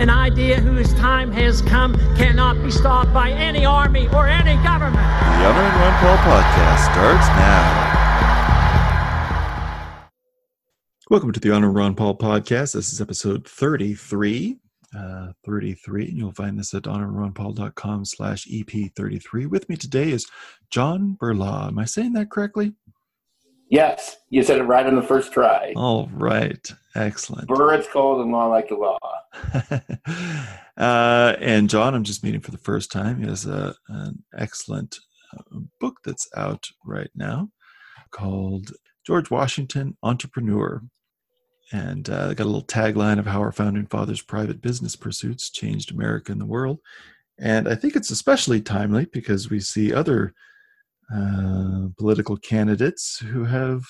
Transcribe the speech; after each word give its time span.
an 0.00 0.08
idea 0.08 0.58
whose 0.58 0.94
time 0.94 1.30
has 1.30 1.60
come 1.60 1.94
cannot 2.16 2.62
be 2.62 2.70
stopped 2.70 3.12
by 3.12 3.30
any 3.32 3.66
army 3.66 4.08
or 4.14 4.26
any 4.26 4.54
government. 4.64 4.94
The 4.94 5.44
Honor 5.44 5.60
and 5.60 5.76
Ron 5.76 5.94
Paul 6.00 6.16
podcast 6.24 6.84
starts 6.90 7.28
now. 7.36 7.90
Welcome 11.10 11.32
to 11.32 11.40
the 11.40 11.50
Honor 11.50 11.66
and 11.66 11.76
Ron 11.76 11.94
Paul 11.94 12.16
podcast. 12.16 12.72
This 12.72 12.94
is 12.94 13.02
episode 13.02 13.46
33. 13.46 14.56
Uh, 14.96 15.32
33 15.46 16.08
and 16.08 16.18
you'll 16.18 16.32
find 16.32 16.58
this 16.58 16.74
at 16.74 16.82
honorronpaul.com 16.82 18.04
slash 18.04 18.44
ep33 18.48 19.46
with 19.46 19.68
me 19.68 19.76
today 19.76 20.10
is 20.10 20.26
john 20.68 21.16
Berlau 21.22 21.68
am 21.68 21.78
i 21.78 21.84
saying 21.84 22.12
that 22.14 22.28
correctly 22.28 22.72
Yes, 23.68 24.16
you 24.30 24.42
said 24.42 24.58
it 24.58 24.64
right 24.64 24.84
on 24.84 24.96
the 24.96 25.02
first 25.02 25.32
try. 25.32 25.72
all 25.76 26.08
right 26.12 26.68
excellent 26.94 27.48
Burr, 27.48 27.74
it's 27.74 27.88
cold 27.88 28.20
and 28.20 28.32
law 28.32 28.46
like 28.46 28.68
the 28.68 28.74
law. 28.74 28.98
uh, 30.76 31.36
and 31.40 31.68
John, 31.68 31.94
I'm 31.94 32.04
just 32.04 32.24
meeting 32.24 32.40
for 32.40 32.50
the 32.50 32.58
first 32.58 32.90
time. 32.90 33.20
He 33.20 33.28
has 33.28 33.46
a, 33.46 33.74
an 33.88 34.22
excellent 34.36 34.98
uh, 35.36 35.58
book 35.80 35.98
that's 36.04 36.28
out 36.36 36.68
right 36.84 37.10
now 37.14 37.50
called 38.10 38.72
George 39.06 39.30
Washington 39.30 39.96
Entrepreneur. 40.02 40.82
And 41.72 42.10
uh, 42.10 42.34
got 42.34 42.44
a 42.44 42.50
little 42.50 42.64
tagline 42.64 43.20
of 43.20 43.26
how 43.26 43.38
our 43.38 43.52
founding 43.52 43.86
fathers' 43.86 44.22
private 44.22 44.60
business 44.60 44.96
pursuits 44.96 45.50
changed 45.50 45.92
America 45.92 46.32
and 46.32 46.40
the 46.40 46.46
world. 46.46 46.80
And 47.38 47.68
I 47.68 47.76
think 47.76 47.94
it's 47.94 48.10
especially 48.10 48.60
timely 48.60 49.06
because 49.12 49.50
we 49.50 49.60
see 49.60 49.94
other 49.94 50.34
uh, 51.14 51.86
political 51.96 52.36
candidates 52.36 53.18
who 53.18 53.44
have 53.44 53.84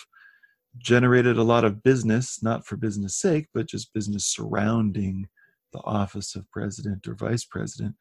generated 0.78 1.36
a 1.36 1.42
lot 1.42 1.64
of 1.64 1.82
business, 1.82 2.42
not 2.42 2.66
for 2.66 2.76
business 2.76 3.16
sake, 3.16 3.48
but 3.52 3.66
just 3.66 3.92
business 3.92 4.26
surrounding 4.26 5.28
the 5.72 5.80
office 5.84 6.34
of 6.34 6.50
president 6.50 7.06
or 7.06 7.14
vice 7.14 7.44
president, 7.44 7.94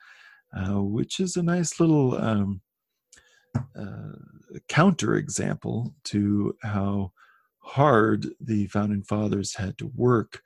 uh, 0.57 0.81
which 0.81 1.19
is 1.19 1.35
a 1.35 1.43
nice 1.43 1.79
little 1.79 2.15
um, 2.17 2.61
uh, 3.77 4.13
counter 4.67 5.15
example 5.15 5.93
to 6.03 6.55
how 6.61 7.11
hard 7.59 8.27
the 8.39 8.67
founding 8.67 9.03
fathers 9.03 9.55
had 9.55 9.77
to 9.77 9.91
work 9.95 10.41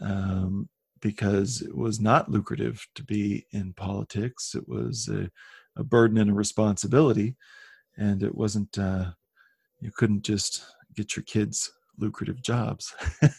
um, 0.00 0.68
because 1.00 1.62
it 1.62 1.76
was 1.76 2.00
not 2.00 2.30
lucrative 2.30 2.86
to 2.94 3.04
be 3.04 3.46
in 3.52 3.72
politics. 3.74 4.54
It 4.54 4.68
was 4.68 5.08
a, 5.08 5.30
a 5.76 5.84
burden 5.84 6.18
and 6.18 6.30
a 6.30 6.34
responsibility, 6.34 7.36
and 7.96 8.22
it 8.22 8.34
wasn't. 8.34 8.76
Uh, 8.78 9.12
you 9.80 9.92
couldn't 9.96 10.22
just 10.22 10.64
get 11.02 11.16
your 11.16 11.24
kids 11.24 11.72
lucrative 11.98 12.42
jobs. 12.42 12.94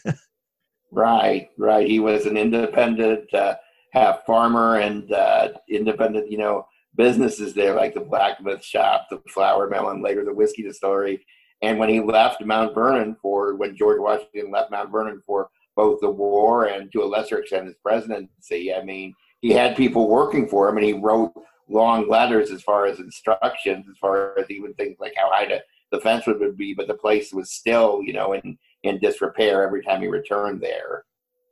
Right, 0.92 1.48
right. 1.56 1.86
He 1.86 2.00
was 2.00 2.26
an 2.26 2.36
independent 2.36 3.32
uh, 3.32 3.56
half 3.92 4.24
farmer 4.26 4.76
and 4.76 5.12
uh, 5.12 5.50
independent, 5.68 6.30
you 6.30 6.38
know, 6.38 6.66
businesses 6.96 7.54
there 7.54 7.74
like 7.74 7.94
the 7.94 8.00
blacksmith 8.00 8.64
shop, 8.64 9.06
the 9.08 9.20
flour 9.28 9.68
mill, 9.68 9.90
and 9.90 10.02
later 10.02 10.24
the 10.24 10.34
whiskey 10.34 10.62
distillery. 10.62 11.24
And 11.62 11.78
when 11.78 11.88
he 11.88 12.00
left 12.00 12.44
Mount 12.44 12.74
Vernon 12.74 13.16
for 13.22 13.54
when 13.54 13.76
George 13.76 14.00
Washington 14.00 14.50
left 14.50 14.70
Mount 14.70 14.90
Vernon 14.90 15.22
for 15.24 15.50
both 15.76 16.00
the 16.00 16.10
war 16.10 16.66
and 16.66 16.90
to 16.92 17.02
a 17.02 17.06
lesser 17.06 17.38
extent 17.38 17.66
his 17.66 17.76
presidency, 17.84 18.74
I 18.74 18.82
mean, 18.82 19.14
he 19.40 19.50
had 19.50 19.76
people 19.76 20.08
working 20.08 20.48
for 20.48 20.68
him 20.68 20.76
and 20.76 20.86
he 20.86 20.94
wrote 20.94 21.32
long 21.68 22.08
letters 22.08 22.50
as 22.50 22.62
far 22.62 22.86
as 22.86 22.98
instructions, 22.98 23.86
as 23.88 23.96
far 24.00 24.36
as 24.38 24.50
even 24.50 24.74
things 24.74 24.96
like 24.98 25.12
how 25.16 25.30
high 25.30 25.46
to, 25.46 25.60
the 25.90 26.00
fence 26.00 26.26
would 26.26 26.56
be, 26.56 26.74
but 26.74 26.86
the 26.86 26.94
place 26.94 27.32
was 27.32 27.50
still, 27.50 28.02
you 28.02 28.12
know, 28.12 28.32
in, 28.32 28.58
in 28.82 28.98
disrepair 28.98 29.64
every 29.64 29.82
time 29.82 30.00
he 30.00 30.08
returned 30.08 30.60
there. 30.60 31.04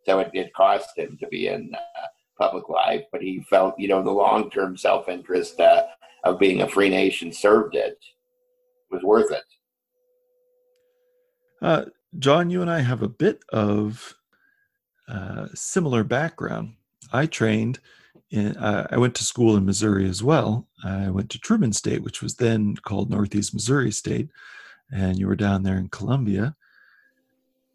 So 0.04 0.20
it 0.20 0.32
did 0.32 0.52
cost 0.54 0.96
him 0.96 1.18
to 1.20 1.26
be 1.28 1.48
in 1.48 1.74
uh, 1.74 2.06
public 2.38 2.68
life, 2.68 3.04
but 3.12 3.20
he 3.20 3.44
felt, 3.50 3.78
you 3.78 3.88
know, 3.88 4.02
the 4.02 4.10
long 4.10 4.50
term 4.50 4.76
self 4.76 5.08
interest 5.08 5.60
uh, 5.60 5.84
of 6.24 6.38
being 6.38 6.62
a 6.62 6.68
free 6.68 6.88
nation 6.88 7.32
served 7.32 7.74
it. 7.74 7.98
It 8.90 8.94
was 8.94 9.02
worth 9.02 9.30
it. 9.32 9.42
Uh, 11.60 11.86
John, 12.18 12.50
you 12.50 12.62
and 12.62 12.70
I 12.70 12.80
have 12.80 13.02
a 13.02 13.08
bit 13.08 13.42
of 13.52 14.14
uh, 15.08 15.48
similar 15.54 16.04
background. 16.04 16.74
I 17.12 17.26
trained 17.26 17.80
in, 18.30 18.56
uh, 18.56 18.86
I 18.90 18.98
went 18.98 19.14
to 19.16 19.24
school 19.24 19.56
in 19.56 19.66
Missouri 19.66 20.08
as 20.08 20.22
well. 20.22 20.68
I 20.84 21.10
went 21.10 21.30
to 21.30 21.38
Truman 21.38 21.72
State, 21.72 22.02
which 22.02 22.22
was 22.22 22.36
then 22.36 22.76
called 22.76 23.10
Northeast 23.10 23.54
Missouri 23.54 23.90
State, 23.90 24.28
and 24.92 25.18
you 25.18 25.26
were 25.26 25.36
down 25.36 25.62
there 25.62 25.76
in 25.76 25.88
Columbia. 25.88 26.56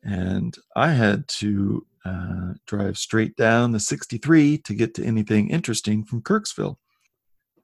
And 0.04 0.56
I 0.76 0.90
had 0.90 1.28
to 1.40 1.86
uh, 2.06 2.54
drive 2.66 2.98
straight 2.98 3.36
down 3.36 3.72
the 3.72 3.80
63 3.80 4.58
to 4.60 4.74
get 4.74 4.94
to 4.96 5.06
anything 5.06 5.50
interesting 5.50 6.04
from 6.04 6.22
Kirksville. 6.22 6.78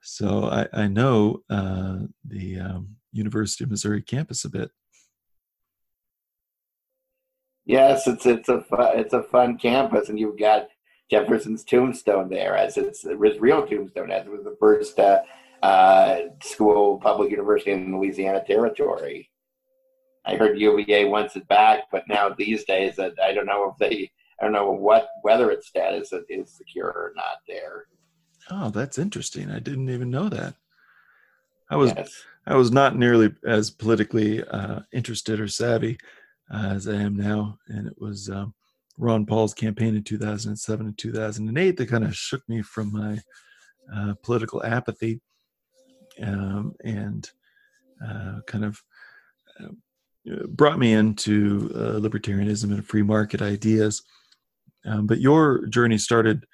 So 0.02 0.46
I, 0.46 0.68
I 0.74 0.88
know 0.88 1.44
uh, 1.50 2.00
the 2.26 2.60
um, 2.60 2.96
University 3.12 3.64
of 3.64 3.70
Missouri 3.70 4.02
campus 4.02 4.46
a 4.46 4.50
bit. 4.50 4.72
Yes, 7.66 8.08
it's 8.08 8.26
it's 8.26 8.50
a 8.50 8.62
fu- 8.62 8.78
it's 8.80 9.14
a 9.14 9.22
fun 9.22 9.58
campus, 9.60 10.10
and 10.10 10.18
you've 10.18 10.40
got 10.40 10.70
Jefferson's 11.10 11.64
tombstone 11.64 12.30
there, 12.30 12.56
as 12.56 12.78
it's 12.78 13.06
real 13.06 13.66
tombstone, 13.66 14.12
as 14.12 14.26
it 14.26 14.32
was 14.32 14.44
the 14.44 14.58
first 14.60 15.00
uh, 15.00 15.22
uh, 15.64 16.20
school 16.44 17.00
public 17.00 17.32
university 17.32 17.72
in 17.72 17.98
Louisiana 17.98 18.44
Territory. 18.46 19.30
I 20.26 20.36
heard 20.36 20.60
UVA 20.60 21.06
wants 21.06 21.36
it 21.36 21.48
back, 21.48 21.86
but 21.92 22.08
now 22.08 22.30
these 22.30 22.64
days, 22.66 23.00
uh, 23.00 23.10
I 23.24 23.34
don't 23.34 23.48
know 23.48 23.72
if 23.72 23.78
they, 23.78 24.12
I 24.40 24.44
don't 24.44 24.54
know 24.54 24.72
what 24.72 25.10
whether 25.24 25.50
its 25.50 25.68
status 25.68 26.14
is 26.30 26.52
secure 26.52 26.88
or 26.88 27.14
not 27.16 27.38
there. 27.48 27.86
Oh, 28.52 28.70
that's 28.70 29.00
interesting. 29.00 29.50
I 29.50 29.60
didn't 29.60 29.90
even 29.90 30.10
know 30.10 30.30
that. 30.30 30.56
I 31.72 31.76
was 31.76 31.94
Yes. 31.96 32.24
I 32.46 32.56
was 32.56 32.72
not 32.72 32.96
nearly 32.96 33.34
as 33.46 33.70
politically 33.70 34.44
uh, 34.44 34.80
interested 34.92 35.40
or 35.40 35.48
savvy 35.48 35.98
uh, 36.52 36.70
as 36.72 36.88
I 36.88 36.96
am 36.96 37.16
now, 37.16 37.60
and 37.68 37.88
it 37.88 37.96
was 38.00 38.30
um, 38.30 38.54
Ron 39.00 39.26
Paul's 39.26 39.54
campaign 39.54 39.96
in 39.96 40.04
2007 40.04 40.86
and 40.86 40.98
2008 40.98 41.78
that 41.78 41.90
kind 41.90 42.04
of 42.04 42.16
shook 42.16 42.48
me 42.48 42.62
from 42.62 42.92
my 42.92 43.20
uh, 43.96 44.14
political 44.22 44.64
apathy 44.64 45.22
um, 46.22 46.74
and 46.84 47.30
uh, 48.06 48.42
kind 48.46 48.66
of 48.66 48.82
uh, 49.60 49.70
brought 50.50 50.78
me 50.78 50.94
into 50.94 51.72
uh, 51.74 52.00
libertarianism 52.00 52.66
and 52.66 52.86
free 52.86 53.02
market 53.02 53.42
ideas. 53.42 54.04
Um, 54.86 55.08
but 55.08 55.20
your 55.20 55.66
journey 55.68 55.98
started 55.98 56.46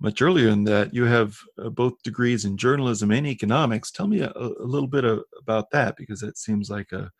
much 0.00 0.20
earlier 0.20 0.50
than 0.50 0.64
that. 0.64 0.92
You 0.92 1.04
have 1.04 1.36
uh, 1.64 1.70
both 1.70 2.02
degrees 2.02 2.44
in 2.44 2.56
journalism 2.56 3.12
and 3.12 3.26
economics. 3.26 3.92
Tell 3.92 4.08
me 4.08 4.20
a, 4.20 4.32
a 4.34 4.66
little 4.66 4.88
bit 4.88 5.04
of, 5.04 5.22
about 5.38 5.70
that 5.70 5.96
because 5.96 6.20
that 6.20 6.36
seems 6.36 6.68
like 6.68 6.90
a 6.92 7.10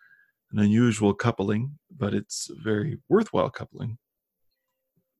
an 0.52 0.58
unusual 0.58 1.14
coupling, 1.14 1.78
but 1.96 2.12
it's 2.12 2.50
a 2.50 2.62
very 2.62 2.98
worthwhile 3.08 3.48
coupling. 3.48 3.96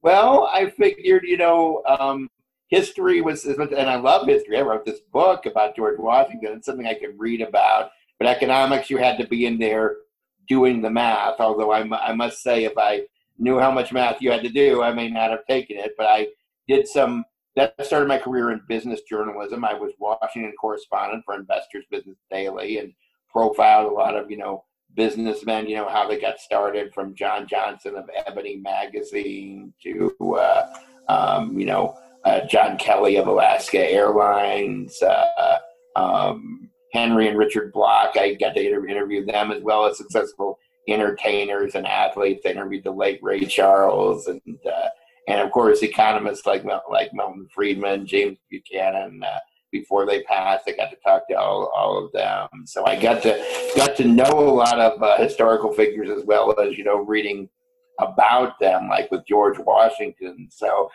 Well, 0.02 0.50
I 0.52 0.70
figured, 0.70 1.22
you 1.24 1.36
know, 1.36 1.82
um, 1.86 2.28
history 2.68 3.20
was, 3.20 3.44
and 3.44 3.72
I 3.72 3.96
love 3.96 4.26
history. 4.26 4.58
I 4.58 4.62
wrote 4.62 4.84
this 4.84 5.00
book 5.12 5.46
about 5.46 5.76
George 5.76 5.98
Washington. 5.98 6.54
It's 6.54 6.66
something 6.66 6.86
I 6.86 6.94
could 6.94 7.18
read 7.18 7.40
about. 7.40 7.90
But 8.18 8.28
economics, 8.28 8.90
you 8.90 8.98
had 8.98 9.18
to 9.18 9.26
be 9.26 9.46
in 9.46 9.58
there 9.58 9.96
doing 10.48 10.82
the 10.82 10.90
math. 10.90 11.38
Although 11.38 11.70
I, 11.70 11.82
I 12.08 12.12
must 12.14 12.42
say, 12.42 12.64
if 12.64 12.76
I 12.76 13.02
knew 13.38 13.58
how 13.58 13.70
much 13.70 13.92
math 13.92 14.20
you 14.20 14.30
had 14.30 14.42
to 14.42 14.48
do, 14.48 14.82
I 14.82 14.92
may 14.92 15.08
not 15.08 15.30
have 15.30 15.46
taken 15.46 15.76
it. 15.76 15.92
But 15.96 16.06
I 16.06 16.28
did 16.66 16.88
some. 16.88 17.24
That 17.54 17.74
started 17.84 18.08
my 18.08 18.19
career 18.19 18.50
in 18.50 18.62
business 18.66 19.02
journalism. 19.02 19.64
I 19.64 19.74
was 19.74 19.92
Washington 19.98 20.54
correspondent 20.58 21.22
for 21.24 21.34
Investors 21.34 21.84
Business 21.90 22.16
Daily 22.30 22.78
and 22.78 22.94
profiled 23.30 23.92
a 23.92 23.94
lot 23.94 24.16
of, 24.16 24.30
you 24.30 24.38
know, 24.38 24.64
businessmen, 24.94 25.69
you 25.69 25.76
know, 25.76 25.88
how 25.88 26.08
they 26.08 26.20
got 26.20 26.38
started 26.38 26.92
from 26.94 27.14
John 27.14 27.47
Johnson 27.47 27.97
of 27.97 28.08
Ebony 28.26 28.56
Magazine 28.56 29.72
to, 29.82 30.14
uh, 30.36 30.72
um, 31.08 31.58
you 31.58 31.66
know, 31.66 31.97
uh, 32.25 32.41
John 32.47 32.76
Kelly 32.78 33.16
of 33.16 33.26
Alaska 33.26 33.78
Airlines, 33.78 35.02
uh, 35.02 35.58
um, 35.96 36.70
Henry 36.93 37.28
and 37.28 37.38
Richard 37.38 37.72
Bloch. 37.72 38.16
I 38.16 38.34
got 38.34 38.55
to 38.55 38.64
inter- 38.64 38.87
interview 38.87 39.25
them 39.25 39.50
as 39.50 39.62
well 39.62 39.87
as 39.87 39.96
successful 39.96 40.58
entertainers 40.88 41.75
and 41.75 41.87
athletes. 41.87 42.43
I 42.46 42.50
interviewed 42.50 42.84
the 42.84 42.93
late 42.93 43.19
Ray 43.22 43.44
Charles 43.44 44.26
and, 44.26 44.40
uh, 44.66 44.88
and 45.28 45.40
of 45.40 45.50
course, 45.52 45.82
economists 45.82 46.46
like 46.46 46.64
like 46.90 47.14
Milton 47.14 47.49
Friedman, 47.55 48.06
James 48.06 48.38
Buchanan. 48.50 49.22
Before 49.72 50.06
they 50.06 50.22
passed, 50.22 50.64
I 50.69 50.72
got 50.72 50.90
to 50.90 50.96
talk 50.96 51.26
to 51.28 51.34
all, 51.34 51.72
all 51.74 52.04
of 52.04 52.12
them. 52.12 52.66
So 52.66 52.86
I 52.86 53.00
got 53.00 53.22
to 53.22 53.42
got 53.74 53.96
to 53.96 54.04
know 54.04 54.24
a 54.24 54.52
lot 54.52 54.78
of 54.78 55.02
uh, 55.02 55.16
historical 55.16 55.72
figures 55.72 56.10
as 56.10 56.24
well 56.24 56.54
as 56.60 56.76
you 56.76 56.84
know 56.84 56.98
reading 56.98 57.48
about 57.98 58.60
them, 58.60 58.88
like 58.88 59.10
with 59.10 59.26
George 59.26 59.58
Washington. 59.58 60.48
So 60.50 60.90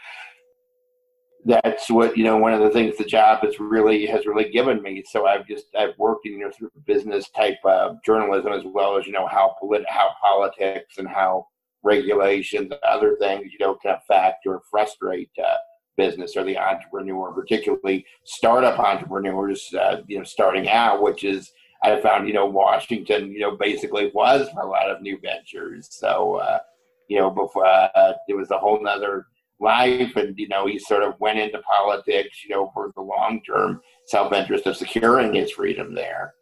that's 1.45 1.89
what 1.89 2.17
you 2.17 2.23
know. 2.23 2.37
One 2.37 2.53
of 2.53 2.61
the 2.61 2.69
things 2.69 2.97
the 2.97 3.05
job 3.05 3.43
has 3.43 3.59
really 3.59 4.05
has 4.05 4.25
really 4.25 4.49
given 4.49 4.81
me. 4.81 5.03
So 5.09 5.25
I've 5.25 5.47
just 5.47 5.65
I've 5.77 5.97
worked 5.97 6.25
in 6.25 6.33
you 6.33 6.39
know 6.39 6.51
through 6.51 6.71
business 6.85 7.29
type 7.29 7.59
of 7.63 8.03
journalism 8.03 8.51
as 8.53 8.63
well 8.65 8.97
as 8.97 9.07
you 9.07 9.13
know 9.13 9.27
how 9.27 9.55
polit- 9.59 9.89
how 9.89 10.11
politics 10.21 10.97
and 10.97 11.07
how 11.07 11.47
regulations 11.83 12.69
and 12.71 12.79
other 12.83 13.15
things 13.19 13.51
you 13.51 13.59
know 13.59 13.75
can 13.75 13.95
affect 13.95 14.45
or 14.45 14.61
frustrate 14.69 15.29
uh, 15.43 15.55
business 15.97 16.37
or 16.37 16.43
the 16.43 16.57
entrepreneur, 16.57 17.33
particularly 17.33 18.05
startup 18.23 18.79
entrepreneurs, 18.79 19.73
uh, 19.73 20.01
you 20.07 20.17
know, 20.17 20.23
starting 20.23 20.69
out, 20.69 21.01
which 21.01 21.23
is 21.23 21.51
I 21.83 21.99
found, 22.01 22.27
you 22.27 22.33
know, 22.33 22.45
Washington, 22.45 23.31
you 23.31 23.39
know, 23.39 23.55
basically 23.55 24.11
was 24.13 24.49
for 24.49 24.61
a 24.61 24.69
lot 24.69 24.89
of 24.89 25.01
new 25.01 25.19
ventures. 25.19 25.87
So, 25.91 26.35
uh, 26.35 26.59
you 27.07 27.19
know, 27.19 27.29
before 27.29 27.65
uh, 27.65 28.13
it 28.27 28.35
was 28.35 28.51
a 28.51 28.57
whole 28.57 28.81
nother 28.81 29.27
life, 29.59 30.15
and 30.15 30.37
you 30.37 30.47
know, 30.47 30.67
he 30.67 30.79
sort 30.79 31.03
of 31.03 31.13
went 31.19 31.39
into 31.39 31.59
politics, 31.59 32.43
you 32.43 32.55
know, 32.55 32.71
for 32.73 32.91
the 32.95 33.01
long 33.01 33.41
term 33.43 33.81
self 34.05 34.33
interest 34.33 34.65
of 34.65 34.77
securing 34.77 35.33
his 35.33 35.51
freedom 35.51 35.93
there. 35.93 36.33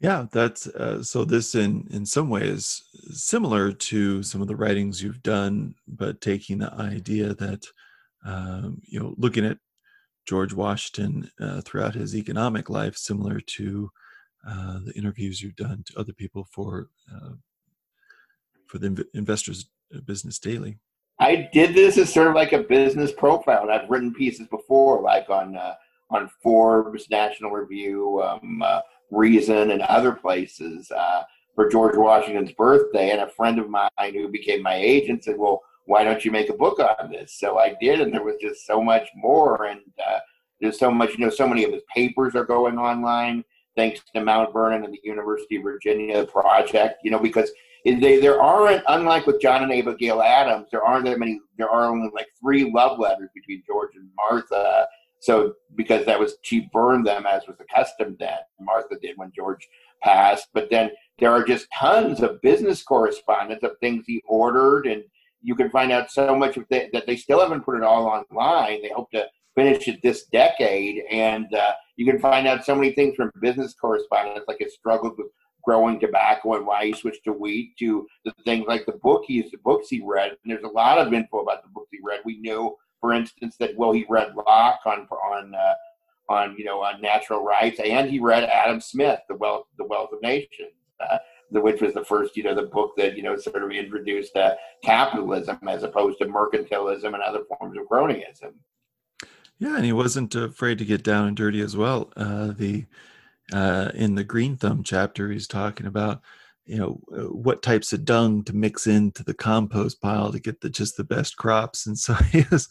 Yeah, 0.00 0.26
that's 0.32 0.66
uh, 0.66 1.02
so. 1.02 1.24
This, 1.24 1.54
in 1.54 1.86
in 1.92 2.04
some 2.04 2.28
ways, 2.28 2.82
similar 3.12 3.70
to 3.72 4.22
some 4.24 4.42
of 4.42 4.48
the 4.48 4.56
writings 4.56 5.00
you've 5.00 5.22
done, 5.22 5.76
but 5.86 6.20
taking 6.20 6.58
the 6.58 6.72
idea 6.74 7.34
that 7.34 7.64
um, 8.24 8.80
you 8.84 9.00
know, 9.00 9.14
looking 9.16 9.44
at 9.44 9.58
George 10.26 10.52
Washington 10.52 11.30
uh, 11.40 11.60
throughout 11.62 11.94
his 11.94 12.14
economic 12.14 12.70
life, 12.70 12.96
similar 12.96 13.40
to 13.40 13.90
uh, 14.46 14.78
the 14.84 14.92
interviews 14.96 15.40
you've 15.40 15.56
done 15.56 15.84
to 15.86 15.98
other 15.98 16.12
people 16.12 16.46
for 16.50 16.88
uh, 17.12 17.30
for 18.66 18.78
the 18.78 19.04
Investors 19.14 19.66
uh, 19.94 20.00
Business 20.00 20.38
Daily. 20.38 20.78
I 21.20 21.48
did 21.52 21.74
this 21.74 21.98
as 21.98 22.12
sort 22.12 22.28
of 22.28 22.34
like 22.34 22.52
a 22.52 22.58
business 22.58 23.12
profile. 23.12 23.70
I've 23.70 23.88
written 23.88 24.14
pieces 24.14 24.48
before, 24.48 25.00
like 25.00 25.28
on 25.30 25.56
uh, 25.56 25.74
on 26.10 26.30
Forbes, 26.42 27.08
National 27.10 27.50
Review, 27.50 28.22
um, 28.22 28.62
uh, 28.62 28.80
Reason, 29.10 29.70
and 29.70 29.82
other 29.82 30.12
places 30.12 30.90
for 31.54 31.68
George 31.68 31.96
Washington's 31.96 32.52
birthday. 32.52 33.10
And 33.10 33.20
a 33.20 33.28
friend 33.28 33.58
of 33.58 33.68
mine 33.68 33.90
who 33.98 34.28
became 34.28 34.62
my 34.62 34.76
agent 34.76 35.24
said, 35.24 35.38
"Well." 35.38 35.62
Why 35.92 36.02
don't 36.04 36.24
you 36.24 36.30
make 36.30 36.48
a 36.48 36.54
book 36.54 36.78
on 36.78 37.10
this? 37.10 37.38
So 37.38 37.58
I 37.58 37.76
did, 37.78 38.00
and 38.00 38.10
there 38.14 38.24
was 38.24 38.36
just 38.40 38.66
so 38.66 38.82
much 38.82 39.10
more. 39.14 39.66
And 39.66 39.82
uh, 40.08 40.20
there's 40.58 40.78
so 40.78 40.90
much, 40.90 41.10
you 41.18 41.18
know, 41.18 41.30
so 41.30 41.46
many 41.46 41.64
of 41.64 41.72
his 41.72 41.82
papers 41.94 42.34
are 42.34 42.46
going 42.46 42.78
online 42.78 43.44
thanks 43.76 44.00
to 44.14 44.24
Mount 44.24 44.54
Vernon 44.54 44.84
and 44.84 44.94
the 44.94 45.00
University 45.04 45.56
of 45.56 45.64
Virginia 45.64 46.24
project, 46.24 47.00
you 47.04 47.10
know, 47.10 47.18
because 47.18 47.50
they, 47.84 48.18
there 48.20 48.40
aren't, 48.40 48.82
unlike 48.88 49.26
with 49.26 49.42
John 49.42 49.62
and 49.64 49.70
Abigail 49.70 50.22
Adams, 50.22 50.68
there 50.72 50.82
aren't 50.82 51.04
that 51.04 51.18
many, 51.18 51.38
there 51.58 51.68
are 51.68 51.84
only 51.84 52.08
like 52.14 52.28
three 52.40 52.72
love 52.72 52.98
letters 52.98 53.28
between 53.34 53.62
George 53.66 53.90
and 53.94 54.08
Martha. 54.16 54.86
So, 55.20 55.52
because 55.74 56.06
that 56.06 56.18
was, 56.18 56.36
she 56.40 56.70
burned 56.72 57.06
them 57.06 57.26
as 57.26 57.46
was 57.46 57.58
the 57.58 57.66
custom 57.74 58.16
then. 58.18 58.38
Martha 58.58 58.96
did 59.02 59.18
when 59.18 59.30
George 59.36 59.68
passed. 60.02 60.48
But 60.54 60.70
then 60.70 60.90
there 61.18 61.32
are 61.32 61.44
just 61.44 61.66
tons 61.78 62.22
of 62.22 62.40
business 62.40 62.82
correspondence 62.82 63.62
of 63.62 63.72
things 63.78 64.04
he 64.06 64.22
ordered 64.26 64.86
and 64.86 65.04
you 65.42 65.54
can 65.54 65.70
find 65.70 65.92
out 65.92 66.10
so 66.10 66.36
much 66.36 66.56
of 66.56 66.64
that 66.70 67.04
they 67.06 67.16
still 67.16 67.40
haven't 67.40 67.64
put 67.64 67.76
it 67.76 67.82
all 67.82 68.06
online. 68.06 68.82
They 68.82 68.90
hope 68.90 69.10
to 69.12 69.26
finish 69.54 69.88
it 69.88 70.00
this 70.02 70.24
decade, 70.26 71.02
and 71.10 71.52
uh, 71.54 71.72
you 71.96 72.06
can 72.06 72.20
find 72.20 72.46
out 72.46 72.64
so 72.64 72.74
many 72.74 72.92
things 72.92 73.16
from 73.16 73.30
business 73.40 73.74
correspondence, 73.74 74.44
like 74.48 74.58
his 74.60 74.74
struggle 74.74 75.14
with 75.16 75.28
growing 75.64 76.00
tobacco 76.00 76.54
and 76.54 76.66
why 76.66 76.86
he 76.86 76.92
switched 76.92 77.24
to 77.24 77.32
wheat, 77.32 77.74
to 77.78 78.06
the 78.24 78.32
things 78.44 78.66
like 78.66 78.84
the 78.86 78.98
book 79.02 79.22
he's 79.26 79.50
the 79.50 79.58
books 79.58 79.88
he 79.88 80.02
read. 80.04 80.30
And 80.30 80.52
there's 80.52 80.64
a 80.64 80.68
lot 80.68 80.98
of 80.98 81.12
info 81.12 81.40
about 81.40 81.62
the 81.62 81.70
books 81.70 81.88
he 81.92 81.98
read. 82.02 82.20
We 82.24 82.38
knew, 82.38 82.76
for 83.00 83.12
instance, 83.12 83.56
that 83.58 83.76
well 83.76 83.92
he 83.92 84.06
read 84.08 84.34
Locke 84.34 84.80
on 84.86 85.06
on 85.10 85.54
uh, 85.54 85.74
on 86.28 86.56
you 86.56 86.64
know 86.64 86.80
on 86.82 87.00
natural 87.00 87.44
rights, 87.44 87.80
and 87.80 88.10
he 88.10 88.18
read 88.18 88.44
Adam 88.44 88.80
Smith, 88.80 89.20
the 89.28 89.36
wealth 89.36 89.66
the 89.78 89.84
wealth 89.84 90.10
of 90.12 90.22
nations. 90.22 90.72
Uh, 91.00 91.18
the, 91.52 91.60
which 91.60 91.80
was 91.80 91.94
the 91.94 92.04
first, 92.04 92.36
you 92.36 92.42
know, 92.42 92.54
the 92.54 92.62
book 92.62 92.94
that 92.96 93.16
you 93.16 93.22
know 93.22 93.36
sort 93.36 93.62
of 93.62 93.70
introduced 93.70 94.36
uh, 94.36 94.54
capitalism 94.82 95.58
as 95.68 95.82
opposed 95.82 96.18
to 96.18 96.26
mercantilism 96.26 97.14
and 97.14 97.22
other 97.22 97.44
forms 97.44 97.76
of 97.78 97.86
cronyism. 97.86 98.54
Yeah, 99.58 99.76
and 99.76 99.84
he 99.84 99.92
wasn't 99.92 100.34
afraid 100.34 100.78
to 100.78 100.84
get 100.84 101.04
down 101.04 101.28
and 101.28 101.36
dirty 101.36 101.60
as 101.60 101.76
well. 101.76 102.12
Uh, 102.16 102.52
the 102.56 102.86
uh, 103.52 103.90
in 103.94 104.14
the 104.14 104.24
Green 104.24 104.56
Thumb 104.56 104.82
chapter, 104.82 105.30
he's 105.30 105.46
talking 105.46 105.86
about 105.86 106.22
you 106.64 106.78
know 106.78 107.00
uh, 107.16 107.32
what 107.32 107.62
types 107.62 107.92
of 107.92 108.04
dung 108.04 108.42
to 108.44 108.54
mix 108.54 108.86
into 108.86 109.22
the 109.22 109.34
compost 109.34 110.00
pile 110.00 110.32
to 110.32 110.40
get 110.40 110.60
the 110.60 110.70
just 110.70 110.96
the 110.96 111.04
best 111.04 111.36
crops, 111.36 111.86
and 111.86 111.98
so 111.98 112.14
he 112.32 112.44
was. 112.50 112.68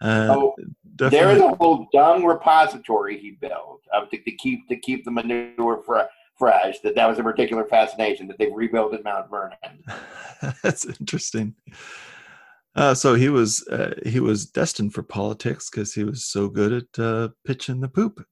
Uh, 0.00 0.28
oh, 0.30 0.54
there 0.84 1.30
is 1.30 1.40
a 1.40 1.54
whole 1.56 1.88
dung 1.92 2.24
repository 2.24 3.18
he 3.18 3.32
built 3.32 3.82
uh, 3.92 4.04
to, 4.06 4.18
to 4.18 4.32
keep 4.36 4.68
to 4.68 4.76
keep 4.76 5.04
the 5.04 5.10
manure 5.10 5.82
fresh 5.84 6.08
fresh 6.40 6.80
that 6.80 6.96
that 6.96 7.08
was 7.08 7.18
a 7.18 7.22
particular 7.22 7.64
fascination 7.66 8.26
that 8.26 8.38
they've 8.38 8.52
rebuilt 8.52 8.94
at 8.94 9.04
Mount 9.04 9.30
Vernon. 9.30 9.84
That's 10.62 10.86
interesting. 10.86 11.54
Uh, 12.76 12.94
so 12.94 13.14
he 13.14 13.28
was 13.28 13.66
uh, 13.68 13.94
he 14.06 14.20
was 14.20 14.46
destined 14.46 14.94
for 14.94 15.02
politics 15.02 15.68
because 15.68 15.92
he 15.92 16.04
was 16.04 16.24
so 16.24 16.48
good 16.48 16.72
at 16.72 17.04
uh, 17.04 17.28
pitching 17.44 17.80
the 17.80 17.88
poop. 17.88 18.24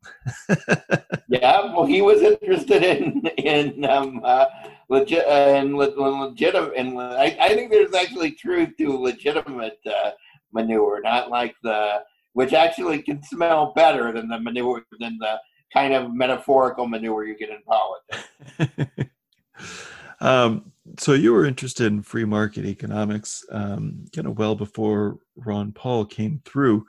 yeah, 1.28 1.74
well, 1.74 1.84
he 1.84 2.00
was 2.00 2.22
interested 2.22 2.82
in 2.82 3.26
in 3.36 3.84
um, 3.84 4.22
uh, 4.24 4.46
legit 4.88 5.26
and 5.26 5.76
legitimate, 5.76 6.72
and 6.76 7.00
I, 7.00 7.36
I, 7.40 7.48
think 7.54 7.70
there's 7.70 7.94
actually 7.94 8.30
truth 8.32 8.70
to 8.78 8.96
legitimate 8.96 9.78
uh, 9.84 10.12
manure, 10.52 11.00
not 11.02 11.30
like 11.30 11.54
the 11.64 12.04
which 12.34 12.52
actually 12.52 13.02
can 13.02 13.20
smell 13.24 13.72
better 13.74 14.12
than 14.12 14.28
the 14.28 14.38
manure 14.38 14.84
than 15.00 15.18
the 15.18 15.40
kind 15.72 15.94
of 15.94 16.14
metaphorical 16.14 16.86
manure 16.86 17.24
you 17.24 17.36
get 17.36 17.50
in 17.50 17.62
politics. 17.66 19.10
um, 20.20 20.72
so 20.98 21.12
you 21.12 21.32
were 21.32 21.44
interested 21.44 21.86
in 21.86 22.02
free 22.02 22.24
market 22.24 22.64
economics, 22.64 23.44
um, 23.50 24.04
kind 24.14 24.26
of 24.26 24.38
well 24.38 24.54
before 24.54 25.18
Ron 25.36 25.72
Paul 25.72 26.04
came 26.04 26.40
through. 26.44 26.86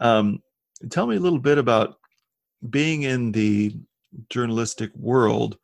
Um, 0.00 0.42
tell 0.90 1.06
me 1.06 1.16
a 1.16 1.20
little 1.20 1.38
bit 1.38 1.58
about 1.58 1.98
being 2.70 3.02
in 3.02 3.32
the 3.32 3.76
journalistic 4.30 4.90
world 4.96 5.58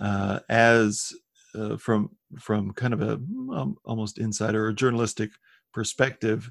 uh, 0.00 0.40
as 0.48 1.12
uh, 1.54 1.76
from 1.76 2.10
from 2.38 2.72
kind 2.72 2.92
of 2.92 3.02
a 3.02 3.12
um, 3.12 3.76
almost 3.84 4.18
insider 4.18 4.66
or 4.66 4.72
journalistic 4.72 5.30
perspective 5.72 6.50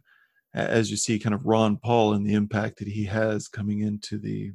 as 0.54 0.90
you 0.90 0.96
see 0.96 1.20
kind 1.20 1.36
of 1.36 1.46
Ron 1.46 1.78
Paul 1.78 2.14
and 2.14 2.26
the 2.26 2.34
impact 2.34 2.80
that 2.80 2.88
he 2.88 3.04
has 3.06 3.48
coming 3.48 3.82
into 3.82 4.18
the 4.18 4.54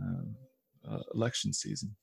uh, 0.00 0.94
uh, 0.94 1.02
election 1.14 1.52
season. 1.52 1.94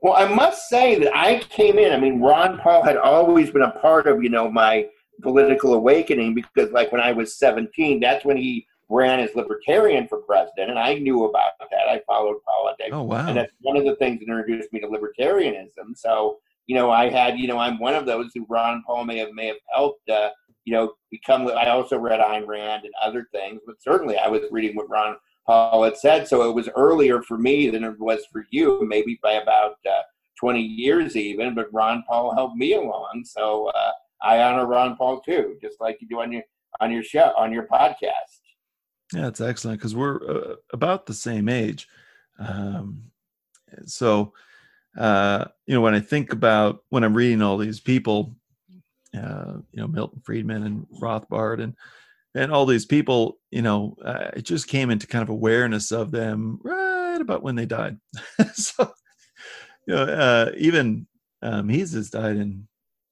Well, 0.00 0.14
I 0.14 0.32
must 0.32 0.68
say 0.68 0.98
that 1.00 1.16
I 1.16 1.40
came 1.40 1.78
in. 1.78 1.92
I 1.92 1.98
mean, 1.98 2.20
Ron 2.20 2.58
Paul 2.58 2.82
had 2.82 2.96
always 2.96 3.50
been 3.50 3.62
a 3.62 3.72
part 3.80 4.06
of 4.06 4.22
you 4.22 4.30
know 4.30 4.50
my 4.50 4.86
political 5.22 5.74
awakening 5.74 6.34
because, 6.34 6.70
like, 6.70 6.92
when 6.92 7.00
I 7.00 7.12
was 7.12 7.38
17, 7.38 8.00
that's 8.00 8.24
when 8.24 8.36
he 8.36 8.66
ran 8.88 9.20
as 9.20 9.34
libertarian 9.34 10.08
for 10.08 10.18
president, 10.18 10.70
and 10.70 10.78
I 10.78 10.94
knew 10.94 11.24
about 11.24 11.52
that. 11.58 11.88
I 11.88 12.00
followed 12.06 12.36
politics. 12.44 12.90
Oh 12.92 13.02
wow! 13.02 13.26
And 13.26 13.36
that's 13.36 13.52
one 13.60 13.76
of 13.76 13.84
the 13.84 13.96
things 13.96 14.20
that 14.20 14.28
introduced 14.28 14.72
me 14.72 14.80
to 14.80 14.88
libertarianism. 14.88 15.96
So, 15.96 16.38
you 16.66 16.74
know, 16.74 16.90
I 16.90 17.10
had, 17.10 17.38
you 17.38 17.48
know, 17.48 17.58
I'm 17.58 17.78
one 17.78 17.94
of 17.94 18.06
those 18.06 18.30
who 18.34 18.46
Ron 18.48 18.82
Paul 18.86 19.04
may 19.04 19.18
have 19.18 19.32
may 19.32 19.46
have 19.46 19.56
helped, 19.74 20.08
uh, 20.08 20.30
you 20.64 20.72
know, 20.72 20.94
become. 21.10 21.48
I 21.48 21.68
also 21.68 21.98
read 21.98 22.20
Ayn 22.20 22.46
Rand 22.46 22.84
and 22.84 22.94
other 23.02 23.28
things, 23.32 23.60
but 23.66 23.82
certainly 23.82 24.16
I 24.16 24.28
was 24.28 24.42
reading 24.50 24.74
what 24.76 24.88
Ron 24.88 25.16
Paul 25.48 25.84
had 25.84 25.96
said. 25.96 26.28
So 26.28 26.48
it 26.48 26.54
was 26.54 26.68
earlier 26.76 27.22
for 27.22 27.38
me 27.38 27.70
than 27.70 27.82
it 27.82 27.98
was 27.98 28.26
for 28.30 28.44
you, 28.50 28.86
maybe 28.86 29.18
by 29.22 29.32
about 29.32 29.76
uh, 29.90 30.02
20 30.38 30.60
years 30.60 31.16
even. 31.16 31.54
But 31.54 31.72
Ron 31.72 32.04
Paul 32.06 32.34
helped 32.34 32.56
me 32.56 32.74
along, 32.74 33.22
so 33.24 33.70
uh, 33.74 33.92
I 34.22 34.42
honor 34.42 34.66
Ron 34.66 34.96
Paul 34.96 35.20
too, 35.20 35.56
just 35.62 35.80
like 35.80 35.98
you 36.02 36.08
do 36.08 36.20
on 36.20 36.30
your 36.30 36.42
on 36.80 36.92
your 36.92 37.02
show 37.02 37.32
on 37.38 37.50
your 37.50 37.66
podcast. 37.66 38.40
Yeah, 39.14 39.28
it's 39.28 39.40
excellent 39.40 39.80
because 39.80 39.96
we're 39.96 40.16
uh, 40.28 40.56
about 40.74 41.06
the 41.06 41.14
same 41.14 41.48
age. 41.48 41.88
Um, 42.38 43.04
so, 43.86 44.34
uh, 44.98 45.46
you 45.66 45.74
know, 45.74 45.80
when 45.80 45.94
I 45.94 46.00
think 46.00 46.34
about 46.34 46.84
when 46.90 47.04
I'm 47.04 47.16
reading 47.16 47.40
all 47.40 47.56
these 47.56 47.80
people, 47.80 48.36
uh, 49.16 49.54
you 49.72 49.80
know, 49.80 49.88
Milton 49.88 50.20
Friedman 50.22 50.64
and 50.64 50.86
Rothbard 51.00 51.62
and 51.62 51.74
and 52.34 52.52
all 52.52 52.66
these 52.66 52.86
people, 52.86 53.38
you 53.50 53.62
know, 53.62 53.96
uh, 54.04 54.30
it 54.36 54.42
just 54.42 54.68
came 54.68 54.90
into 54.90 55.06
kind 55.06 55.22
of 55.22 55.28
awareness 55.28 55.90
of 55.90 56.10
them 56.10 56.60
right 56.62 57.20
about 57.20 57.42
when 57.42 57.54
they 57.54 57.66
died. 57.66 57.98
so, 58.54 58.92
you 59.86 59.94
know, 59.94 60.02
uh, 60.02 60.52
even 60.56 61.06
um, 61.42 61.66
Mises 61.66 62.10
died 62.10 62.36
in 62.36 62.66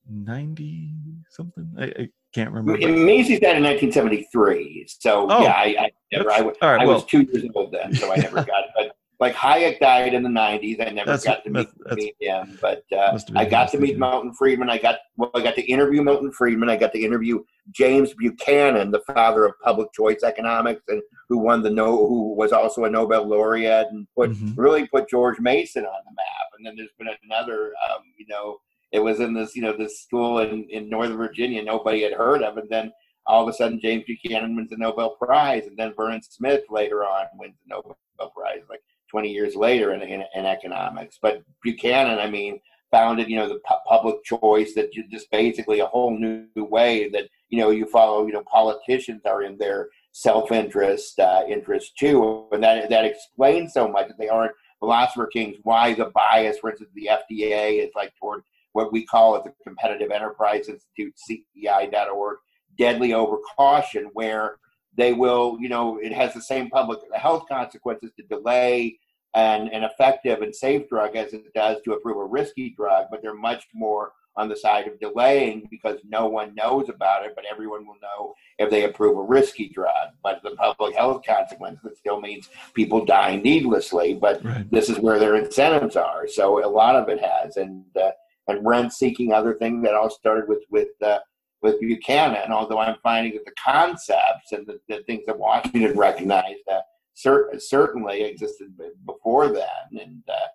ninety 0.08 0.92
something. 1.30 1.72
I, 1.78 1.84
I, 1.84 2.08
can't 2.34 2.50
remember. 2.50 2.86
Mises 2.88 3.40
died 3.40 3.56
in 3.56 3.62
nineteen 3.62 3.92
seventy 3.92 4.28
three. 4.30 4.86
So 5.00 5.30
oh, 5.30 5.42
yeah, 5.42 5.52
I, 5.52 5.76
I 5.78 5.90
never. 6.12 6.30
I, 6.30 6.40
right, 6.40 6.56
I 6.62 6.84
well, 6.84 6.96
was 6.96 7.04
two 7.04 7.22
years 7.22 7.44
old 7.54 7.72
then, 7.72 7.94
so 7.94 8.12
I 8.12 8.16
never 8.16 8.36
got 8.36 8.64
it. 8.64 8.70
But 8.76 8.95
like 9.18 9.34
Hayek 9.34 9.80
died 9.80 10.14
in 10.14 10.22
the 10.22 10.28
'90s. 10.28 10.86
I 10.86 10.90
never 10.90 11.16
got 11.18 11.42
to 11.44 11.50
meet, 11.50 11.68
meet 11.92 12.16
him, 12.20 12.58
but 12.60 12.84
uh, 12.92 13.18
I 13.34 13.46
got 13.46 13.70
to 13.70 13.78
meet 13.78 13.98
Milton 13.98 14.34
Friedman. 14.34 14.68
I 14.68 14.78
got 14.78 14.98
well, 15.16 15.30
I 15.34 15.42
got 15.42 15.54
to 15.54 15.62
interview 15.62 16.02
Milton 16.02 16.32
Friedman. 16.32 16.68
I 16.68 16.76
got 16.76 16.92
to 16.92 17.02
interview 17.02 17.42
James 17.70 18.12
Buchanan, 18.14 18.90
the 18.90 19.00
father 19.06 19.46
of 19.46 19.54
public 19.64 19.92
choice 19.92 20.22
economics, 20.22 20.82
and 20.88 21.02
who 21.28 21.38
won 21.38 21.62
the 21.62 21.70
no, 21.70 21.96
who 22.06 22.34
was 22.34 22.52
also 22.52 22.84
a 22.84 22.90
Nobel 22.90 23.26
laureate, 23.26 23.88
and 23.90 24.06
put 24.14 24.30
mm-hmm. 24.30 24.60
really 24.60 24.86
put 24.88 25.08
George 25.08 25.40
Mason 25.40 25.84
on 25.84 26.00
the 26.04 26.12
map. 26.12 26.50
And 26.58 26.66
then 26.66 26.76
there's 26.76 26.90
been 26.98 27.08
another, 27.24 27.72
um, 27.88 28.02
you 28.18 28.26
know, 28.28 28.58
it 28.92 29.00
was 29.00 29.20
in 29.20 29.34
this, 29.34 29.56
you 29.56 29.62
know, 29.62 29.76
this 29.76 30.02
school 30.02 30.40
in 30.40 30.66
in 30.68 30.90
Northern 30.90 31.16
Virginia 31.16 31.62
nobody 31.62 32.02
had 32.02 32.12
heard 32.12 32.42
of, 32.42 32.58
and 32.58 32.68
then 32.68 32.92
all 33.26 33.42
of 33.42 33.48
a 33.48 33.52
sudden 33.52 33.80
James 33.80 34.04
Buchanan 34.06 34.56
wins 34.56 34.70
the 34.70 34.76
Nobel 34.76 35.16
Prize, 35.16 35.66
and 35.66 35.76
then 35.76 35.94
Vernon 35.96 36.22
Smith 36.22 36.64
later 36.70 37.02
on 37.04 37.26
wins 37.38 37.56
the 37.66 37.74
Nobel 37.74 37.96
Prize, 38.34 38.62
like 38.68 38.82
20 39.10 39.30
years 39.30 39.54
later 39.54 39.92
in, 39.92 40.02
in, 40.02 40.24
in 40.34 40.46
economics. 40.46 41.18
But 41.20 41.42
Buchanan, 41.62 42.18
I 42.18 42.28
mean, 42.28 42.60
founded, 42.90 43.28
you 43.28 43.36
know, 43.36 43.48
the 43.48 43.60
pu- 43.66 43.74
public 43.86 44.22
choice 44.24 44.74
that 44.74 44.94
you 44.94 45.04
just 45.08 45.30
basically 45.30 45.80
a 45.80 45.86
whole 45.86 46.16
new 46.16 46.46
way 46.56 47.08
that, 47.10 47.28
you 47.48 47.58
know, 47.58 47.70
you 47.70 47.86
follow, 47.86 48.26
you 48.26 48.32
know, 48.32 48.42
politicians 48.50 49.22
are 49.26 49.42
in 49.42 49.58
their 49.58 49.88
self-interest 50.12 51.18
uh, 51.18 51.42
interest 51.48 51.96
too. 51.98 52.46
And 52.52 52.62
that, 52.62 52.88
that 52.90 53.04
explains 53.04 53.72
so 53.72 53.88
much 53.88 54.08
that 54.08 54.18
they 54.18 54.28
aren't 54.28 54.52
philosopher 54.78 55.26
kings, 55.26 55.56
why 55.62 55.94
the 55.94 56.06
bias, 56.14 56.58
for 56.58 56.70
instance, 56.70 56.90
the 56.94 57.10
FDA 57.12 57.84
is 57.84 57.90
like 57.94 58.12
toward 58.20 58.42
what 58.72 58.92
we 58.92 59.04
call 59.06 59.36
at 59.36 59.44
the 59.44 59.52
Competitive 59.66 60.10
Enterprise 60.10 60.68
Institute, 60.68 61.14
CEI.org, 61.16 62.36
deadly 62.76 63.14
over 63.14 63.38
caution, 63.56 64.10
where 64.12 64.58
they 64.96 65.12
will, 65.12 65.56
you 65.60 65.68
know, 65.68 65.98
it 65.98 66.12
has 66.12 66.34
the 66.34 66.42
same 66.42 66.70
public 66.70 67.00
health 67.14 67.44
consequences 67.48 68.10
to 68.16 68.22
delay 68.24 68.98
an, 69.34 69.68
an 69.68 69.84
effective 69.84 70.42
and 70.42 70.54
safe 70.54 70.88
drug 70.88 71.16
as 71.16 71.32
it 71.32 71.52
does 71.54 71.76
to 71.84 71.92
approve 71.92 72.16
a 72.16 72.24
risky 72.24 72.70
drug, 72.70 73.06
but 73.10 73.20
they're 73.22 73.34
much 73.34 73.66
more 73.74 74.12
on 74.36 74.48
the 74.48 74.56
side 74.56 74.86
of 74.86 75.00
delaying 75.00 75.66
because 75.70 75.98
no 76.06 76.26
one 76.26 76.54
knows 76.54 76.88
about 76.88 77.24
it, 77.24 77.32
but 77.34 77.44
everyone 77.50 77.86
will 77.86 77.96
know 78.02 78.34
if 78.58 78.70
they 78.70 78.84
approve 78.84 79.16
a 79.16 79.22
risky 79.22 79.68
drug. 79.68 80.10
But 80.22 80.42
the 80.42 80.50
public 80.50 80.94
health 80.94 81.22
consequence 81.26 81.80
that 81.82 81.96
still 81.96 82.20
means 82.20 82.50
people 82.74 83.04
die 83.04 83.36
needlessly. 83.36 84.14
But 84.14 84.44
right. 84.44 84.70
this 84.70 84.90
is 84.90 84.98
where 84.98 85.18
their 85.18 85.36
incentives 85.36 85.96
are. 85.96 86.28
So 86.28 86.64
a 86.64 86.68
lot 86.68 86.96
of 86.96 87.08
it 87.08 87.20
has, 87.20 87.56
and 87.56 87.84
uh, 87.96 88.10
and 88.48 88.64
rent 88.64 88.92
seeking 88.92 89.32
other 89.32 89.54
thing 89.54 89.82
that 89.82 89.94
all 89.94 90.10
started 90.10 90.48
with 90.48 90.64
with 90.70 90.88
uh, 91.02 91.18
with 91.62 91.80
Buchanan. 91.80 92.52
Although 92.52 92.78
I'm 92.78 92.96
finding 93.02 93.34
that 93.34 93.44
the 93.44 93.52
concepts 93.62 94.52
and 94.52 94.66
the, 94.66 94.78
the 94.88 95.02
things 95.04 95.24
that 95.26 95.38
Washington 95.38 95.96
recognized 95.96 96.60
that 96.66 96.84
cer- 97.14 97.52
certainly 97.58 98.22
existed 98.22 98.72
before 99.04 99.48
then, 99.48 100.00
and 100.00 100.22
uh, 100.28 100.46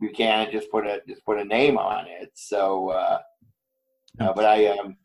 Buchanan 0.00 0.52
just 0.52 0.70
put 0.70 0.86
a 0.86 1.02
just 1.08 1.24
put 1.24 1.38
a 1.38 1.44
name 1.44 1.78
on 1.78 2.06
it. 2.06 2.30
So, 2.34 2.90
uh, 2.90 3.18
uh, 4.20 4.32
but 4.32 4.44
I 4.44 4.66
um, 4.68 4.96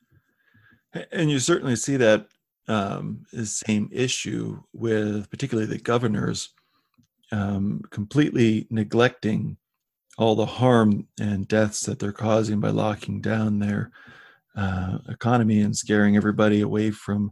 and 1.11 1.29
you 1.29 1.39
certainly 1.39 1.75
see 1.75 1.97
that 1.97 2.27
um, 2.67 3.25
same 3.43 3.89
issue 3.91 4.61
with 4.73 5.29
particularly 5.29 5.67
the 5.69 5.79
governors 5.79 6.49
um, 7.31 7.81
completely 7.89 8.67
neglecting 8.69 9.57
all 10.17 10.35
the 10.35 10.45
harm 10.45 11.07
and 11.19 11.47
deaths 11.47 11.81
that 11.85 11.99
they're 11.99 12.11
causing 12.11 12.59
by 12.59 12.69
locking 12.69 13.21
down 13.21 13.59
their 13.59 13.91
uh, 14.59 14.97
economy 15.09 15.61
and 15.61 15.75
scaring 15.75 16.15
everybody 16.17 16.61
away 16.61 16.91
from 16.91 17.31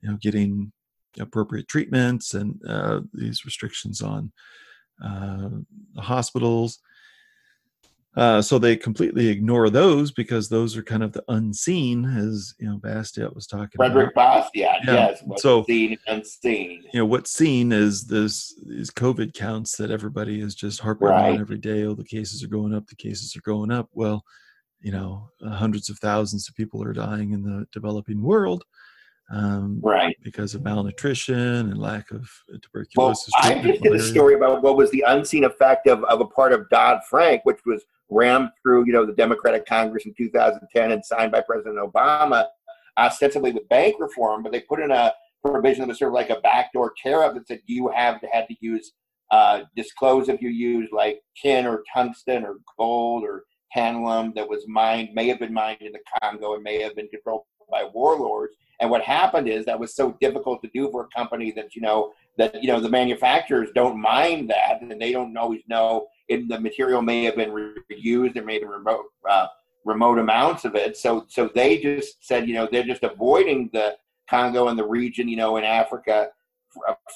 you 0.00 0.10
know 0.10 0.16
getting 0.20 0.72
appropriate 1.20 1.68
treatments 1.68 2.34
and 2.34 2.60
uh, 2.66 3.00
these 3.12 3.44
restrictions 3.44 4.00
on 4.00 4.32
uh, 5.04 5.48
the 5.94 6.00
hospitals 6.00 6.80
uh, 8.14 8.42
so 8.42 8.58
they 8.58 8.76
completely 8.76 9.28
ignore 9.28 9.70
those 9.70 10.12
because 10.12 10.48
those 10.48 10.76
are 10.76 10.82
kind 10.82 11.02
of 11.02 11.12
the 11.12 11.24
unseen, 11.28 12.04
as 12.04 12.54
you 12.58 12.68
know, 12.68 12.76
Bastiat 12.76 13.34
was 13.34 13.46
talking 13.46 13.76
Frederick 13.76 14.12
about. 14.12 14.44
Bastiat, 14.44 14.52
yeah. 14.54 14.92
yes. 14.92 15.22
What's 15.24 15.42
so 15.42 15.64
seen 15.64 15.96
unseen. 16.06 16.84
You 16.92 17.00
know, 17.00 17.06
what's 17.06 17.30
seen 17.30 17.72
is 17.72 18.04
this 18.04 18.54
these 18.66 18.90
COVID 18.90 19.32
counts 19.32 19.76
that 19.76 19.90
everybody 19.90 20.42
is 20.42 20.54
just 20.54 20.80
harping 20.80 21.08
right. 21.08 21.32
on 21.32 21.40
every 21.40 21.56
day. 21.56 21.84
Oh, 21.84 21.94
the 21.94 22.04
cases 22.04 22.44
are 22.44 22.48
going 22.48 22.74
up, 22.74 22.86
the 22.86 22.96
cases 22.96 23.34
are 23.34 23.40
going 23.40 23.70
up. 23.70 23.88
Well, 23.94 24.22
you 24.82 24.92
know, 24.92 25.30
uh, 25.44 25.50
hundreds 25.50 25.88
of 25.88 25.98
thousands 25.98 26.48
of 26.48 26.54
people 26.54 26.82
are 26.82 26.92
dying 26.92 27.32
in 27.32 27.42
the 27.42 27.66
developing 27.72 28.22
world 28.22 28.64
um, 29.32 29.80
right 29.82 30.16
because 30.22 30.54
of 30.54 30.62
malnutrition 30.62 31.34
and 31.34 31.78
lack 31.78 32.10
of 32.10 32.30
tuberculosis. 32.60 33.32
Well, 33.42 33.52
I 33.52 33.62
just 33.62 33.82
did 33.82 33.94
a 33.94 34.02
story 34.02 34.34
about 34.34 34.62
what 34.62 34.76
was 34.76 34.90
the 34.90 35.04
unseen 35.06 35.44
effect 35.44 35.86
of, 35.86 36.04
of 36.04 36.20
a 36.20 36.26
part 36.26 36.52
of 36.52 36.68
Dodd 36.68 37.00
Frank, 37.08 37.42
which 37.44 37.60
was 37.64 37.82
rammed 38.10 38.50
through 38.62 38.84
you 38.86 38.92
know 38.92 39.06
the 39.06 39.14
Democratic 39.14 39.64
Congress 39.64 40.04
in 40.04 40.14
2010 40.14 40.92
and 40.92 41.04
signed 41.04 41.32
by 41.32 41.40
President 41.40 41.78
Obama, 41.78 42.46
ostensibly 42.98 43.52
with 43.52 43.68
bank 43.68 43.96
reform, 43.98 44.42
but 44.42 44.52
they 44.52 44.60
put 44.60 44.80
in 44.80 44.90
a 44.90 45.12
provision 45.44 45.82
that 45.82 45.88
was 45.88 45.98
sort 45.98 46.10
of 46.10 46.14
like 46.14 46.30
a 46.30 46.40
backdoor 46.40 46.92
tariff 47.02 47.34
that 47.34 47.48
said 47.48 47.60
you 47.66 47.88
have 47.88 48.20
to 48.20 48.26
had 48.28 48.46
to 48.48 48.54
use 48.60 48.92
uh, 49.30 49.62
disclose 49.74 50.28
if 50.28 50.42
you 50.42 50.50
use 50.50 50.90
like 50.92 51.22
tin 51.40 51.66
or 51.66 51.82
tungsten 51.92 52.44
or 52.44 52.56
gold 52.78 53.24
or 53.24 53.44
tantalum 53.74 54.34
that 54.34 54.48
was 54.48 54.66
mined, 54.68 55.10
may 55.14 55.28
have 55.28 55.38
been 55.38 55.52
mined 55.52 55.82
in 55.82 55.92
the 55.92 56.00
Congo 56.20 56.54
and 56.54 56.62
may 56.62 56.80
have 56.80 56.94
been 56.96 57.08
controlled 57.08 57.44
by 57.70 57.84
warlords. 57.92 58.54
And 58.80 58.90
what 58.90 59.02
happened 59.02 59.48
is 59.48 59.64
that 59.64 59.78
was 59.78 59.94
so 59.94 60.16
difficult 60.20 60.62
to 60.62 60.70
do 60.74 60.90
for 60.90 61.04
a 61.04 61.08
company 61.16 61.52
that, 61.52 61.74
you 61.76 61.82
know, 61.82 62.12
that, 62.36 62.62
you 62.62 62.68
know, 62.68 62.80
the 62.80 62.88
manufacturers 62.88 63.70
don't 63.74 64.00
mind 64.00 64.50
that 64.50 64.80
and 64.82 65.00
they 65.00 65.12
don't 65.12 65.36
always 65.36 65.62
know 65.68 66.08
if 66.28 66.48
the 66.48 66.58
material 66.58 67.02
may 67.02 67.24
have 67.24 67.36
been 67.36 67.50
reused, 67.50 68.34
there 68.34 68.44
may 68.44 68.54
have 68.54 68.62
been 68.62 68.70
remote, 68.70 69.04
uh, 69.28 69.46
remote 69.84 70.18
amounts 70.18 70.64
of 70.64 70.74
it. 70.74 70.96
So, 70.96 71.26
so 71.28 71.50
they 71.54 71.78
just 71.78 72.26
said, 72.26 72.48
you 72.48 72.54
know, 72.54 72.68
they're 72.70 72.82
just 72.82 73.04
avoiding 73.04 73.70
the 73.72 73.96
Congo 74.28 74.68
and 74.68 74.78
the 74.78 74.86
region, 74.86 75.28
you 75.28 75.36
know, 75.36 75.56
in 75.58 75.64
Africa 75.64 76.28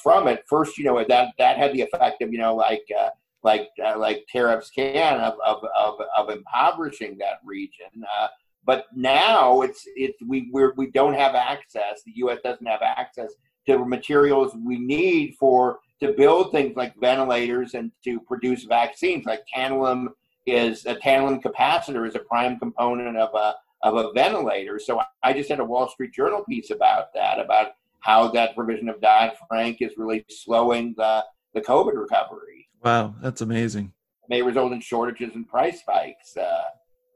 from 0.03 0.29
it. 0.29 0.45
First, 0.49 0.79
you 0.79 0.85
know, 0.85 1.05
that, 1.09 1.29
that 1.39 1.57
had 1.57 1.73
the 1.73 1.81
effect 1.81 2.23
of, 2.23 2.33
you 2.33 2.39
know, 2.39 2.55
like, 2.55 2.85
uh, 2.99 3.09
like 3.47 3.71
uh, 3.83 3.97
like 3.97 4.27
tariffs 4.31 4.71
can 4.71 5.21
of, 5.21 5.35
of, 5.47 5.65
of, 5.79 5.95
of 6.19 6.31
impoverishing 6.31 7.17
that 7.19 7.39
region. 7.45 8.05
Uh, 8.19 8.27
but 8.65 8.87
now 8.95 9.63
it's 9.63 9.85
it's 9.95 10.19
we 10.27 10.51
we're, 10.53 10.75
we 10.77 10.91
don't 10.91 11.15
have 11.15 11.37
access. 11.37 12.03
The 12.05 12.13
U.S. 12.17 12.41
doesn't 12.43 12.67
have 12.67 12.83
access 12.83 13.33
to 13.69 13.79
materials 13.85 14.53
we 14.67 14.79
need 14.79 15.37
for 15.39 15.79
to 16.01 16.13
build 16.13 16.51
things 16.51 16.77
like 16.77 16.95
ventilators 17.01 17.75
and 17.75 17.93
to 18.05 18.21
produce 18.21 18.65
vaccines. 18.65 19.25
Like 19.25 19.43
tantalum 19.57 20.09
is 20.45 20.85
a 20.85 20.97
tantalum 20.97 21.41
capacitor 21.41 22.07
is 22.07 22.17
a 22.17 22.21
prime 22.21 22.59
component 22.59 23.17
of 23.17 23.31
a 23.35 23.55
of 23.85 23.95
a 23.97 24.13
ventilator. 24.13 24.81
So 24.81 25.01
I 25.23 25.33
just 25.33 25.49
had 25.49 25.61
a 25.61 25.65
Wall 25.65 25.89
Street 25.89 26.13
Journal 26.13 26.43
piece 26.49 26.71
about 26.71 27.15
that 27.15 27.39
about 27.39 27.69
how 28.01 28.29
that 28.33 28.57
provision 28.57 28.89
of 28.89 29.01
Dodd 29.01 29.35
Frank 29.49 29.79
is 29.81 29.93
really 29.97 30.25
slowing 30.29 30.95
the 30.97 31.25
the 31.55 31.61
COVID 31.61 31.95
recovery. 31.95 32.56
Wow, 32.83 33.15
that's 33.21 33.41
amazing. 33.41 33.93
It 34.23 34.31
may 34.31 34.43
result 34.43 34.73
in 34.73 34.81
shortages 34.81 35.35
and 35.35 35.49
price 35.49 35.81
spikes. 35.81 36.37
Uh, 36.37 36.63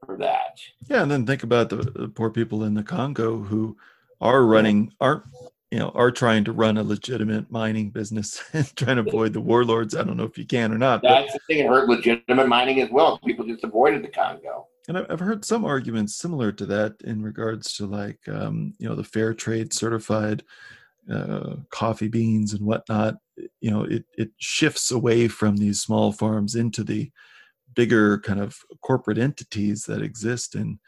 for 0.05 0.17
that. 0.17 0.61
Yeah, 0.89 1.03
and 1.03 1.11
then 1.11 1.25
think 1.25 1.43
about 1.43 1.69
the, 1.69 1.77
the 1.77 2.07
poor 2.07 2.29
people 2.29 2.63
in 2.63 2.73
the 2.73 2.83
Congo 2.83 3.39
who 3.39 3.77
are 4.19 4.45
running 4.45 4.93
aren't 4.99 5.23
you 5.71 5.79
know 5.79 5.89
are 5.95 6.11
trying 6.11 6.43
to 6.45 6.51
run 6.51 6.77
a 6.77 6.83
legitimate 6.83 7.49
mining 7.51 7.89
business 7.89 8.41
and 8.53 8.75
trying 8.75 8.97
to 8.97 9.07
avoid 9.07 9.33
the 9.33 9.41
warlords. 9.41 9.95
I 9.95 10.03
don't 10.03 10.17
know 10.17 10.25
if 10.25 10.37
you 10.37 10.45
can 10.45 10.71
or 10.71 10.77
not. 10.77 11.01
That's 11.01 11.31
but, 11.31 11.33
the 11.33 11.53
thing. 11.53 11.65
It 11.65 11.69
hurt 11.69 11.89
legitimate 11.89 12.47
mining 12.47 12.81
as 12.81 12.89
well. 12.89 13.19
People 13.19 13.45
just 13.45 13.63
avoided 13.63 14.03
the 14.03 14.09
Congo. 14.09 14.67
And 14.87 14.97
I've 14.97 15.19
heard 15.19 15.45
some 15.45 15.63
arguments 15.63 16.15
similar 16.15 16.51
to 16.53 16.65
that 16.65 16.95
in 17.03 17.21
regards 17.21 17.73
to 17.73 17.85
like 17.85 18.19
um, 18.27 18.73
you 18.79 18.89
know 18.89 18.95
the 18.95 19.03
fair 19.03 19.33
trade 19.33 19.73
certified 19.73 20.43
uh, 21.09 21.55
coffee 21.69 22.07
beans 22.07 22.53
and 22.53 22.65
whatnot. 22.65 23.15
You 23.59 23.71
know, 23.71 23.83
it 23.83 24.05
it 24.17 24.31
shifts 24.37 24.91
away 24.91 25.27
from 25.27 25.57
these 25.57 25.81
small 25.81 26.11
farms 26.11 26.55
into 26.55 26.83
the 26.83 27.11
bigger 27.75 28.19
kind 28.19 28.39
of 28.39 28.57
corporate 28.81 29.17
entities 29.17 29.85
that 29.85 30.01
exist 30.01 30.55
in 30.55 30.79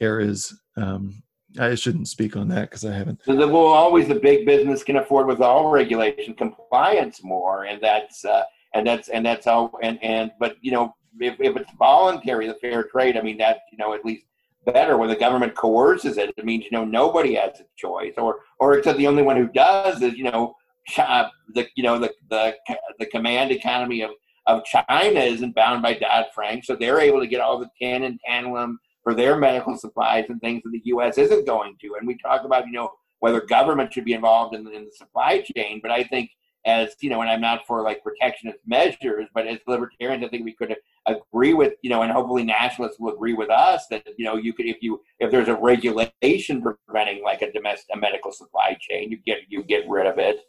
areas. 0.00 0.58
Um, 0.76 1.22
I 1.58 1.76
shouldn't 1.76 2.08
speak 2.08 2.36
on 2.36 2.48
that 2.48 2.70
because 2.70 2.84
I 2.84 2.92
haven't. 2.92 3.20
Well, 3.26 3.54
always 3.54 4.08
the 4.08 4.16
big 4.16 4.44
business 4.44 4.82
can 4.82 4.96
afford 4.96 5.26
with 5.26 5.40
all 5.40 5.70
regulation 5.70 6.34
compliance 6.34 7.22
more, 7.22 7.64
and 7.64 7.80
that's 7.80 8.24
uh, 8.24 8.42
and 8.74 8.86
that's 8.86 9.08
and 9.08 9.24
that's 9.24 9.46
how 9.46 9.70
And 9.82 10.02
and 10.02 10.32
but 10.40 10.56
you 10.60 10.72
know 10.72 10.94
if, 11.20 11.40
if 11.40 11.56
it's 11.56 11.70
voluntary, 11.78 12.48
the 12.48 12.54
fair 12.54 12.84
trade, 12.84 13.16
I 13.16 13.22
mean 13.22 13.38
that 13.38 13.60
you 13.70 13.78
know 13.78 13.94
at 13.94 14.04
least 14.04 14.24
better 14.66 14.96
when 14.96 15.08
the 15.08 15.16
government 15.16 15.54
coerces 15.54 16.18
it. 16.18 16.34
It 16.36 16.44
means 16.44 16.64
you 16.64 16.72
know 16.72 16.84
nobody 16.84 17.34
has 17.34 17.60
a 17.60 17.64
choice, 17.76 18.14
or 18.16 18.40
or 18.58 18.76
except 18.76 18.98
the 18.98 19.06
only 19.06 19.22
one 19.22 19.36
who 19.36 19.48
does 19.48 20.02
is 20.02 20.14
you 20.14 20.24
know 20.24 20.56
uh, 20.98 21.28
the 21.54 21.66
you 21.76 21.82
know 21.82 21.98
the 21.98 22.12
the 22.30 22.54
the 22.98 23.06
command 23.06 23.50
economy 23.50 24.02
of 24.02 24.10
of 24.46 24.64
China 24.64 25.20
isn't 25.20 25.54
bound 25.54 25.82
by 25.82 25.94
Dodd 25.94 26.26
Frank, 26.34 26.64
so 26.64 26.76
they're 26.76 27.00
able 27.00 27.20
to 27.20 27.26
get 27.26 27.40
all 27.40 27.58
the 27.58 27.70
tin 27.80 28.04
and 28.04 28.20
tantalum 28.28 28.76
for 29.02 29.14
their 29.14 29.36
medical 29.36 29.76
supplies 29.76 30.26
and 30.28 30.40
things 30.40 30.62
that 30.64 30.70
the 30.70 30.82
U.S. 30.84 31.18
isn't 31.18 31.46
going 31.46 31.76
to. 31.80 31.94
And 31.98 32.06
we 32.06 32.16
talk 32.18 32.44
about, 32.44 32.66
you 32.66 32.72
know, 32.72 32.92
whether 33.20 33.40
government 33.40 33.92
should 33.92 34.04
be 34.04 34.12
involved 34.12 34.54
in, 34.54 34.66
in 34.68 34.84
the 34.84 34.92
supply 34.92 35.42
chain, 35.54 35.80
but 35.82 35.90
I 35.90 36.04
think 36.04 36.30
as 36.66 36.94
you 37.00 37.10
know, 37.10 37.20
and 37.20 37.30
I'm 37.30 37.40
not 37.40 37.66
for 37.66 37.82
like 37.82 38.02
protectionist 38.02 38.58
measures, 38.66 39.28
but 39.34 39.46
as 39.46 39.58
libertarians, 39.66 40.24
I 40.24 40.28
think 40.28 40.44
we 40.44 40.54
could 40.54 40.74
agree 41.06 41.52
with 41.52 41.74
you 41.82 41.90
know, 41.90 42.02
and 42.02 42.10
hopefully 42.10 42.42
nationalists 42.42 42.98
will 42.98 43.12
agree 43.12 43.34
with 43.34 43.50
us 43.50 43.86
that 43.88 44.02
you 44.16 44.24
know, 44.24 44.36
you 44.36 44.52
could 44.52 44.66
if 44.66 44.78
you 44.80 45.00
if 45.18 45.30
there's 45.30 45.48
a 45.48 45.54
regulation 45.54 46.62
preventing 46.62 47.22
like 47.22 47.42
a 47.42 47.52
domestic 47.52 47.94
a 47.94 47.98
medical 47.98 48.32
supply 48.32 48.76
chain, 48.80 49.10
you 49.10 49.18
get 49.18 49.40
you 49.48 49.62
get 49.62 49.88
rid 49.88 50.06
of 50.06 50.18
it. 50.18 50.40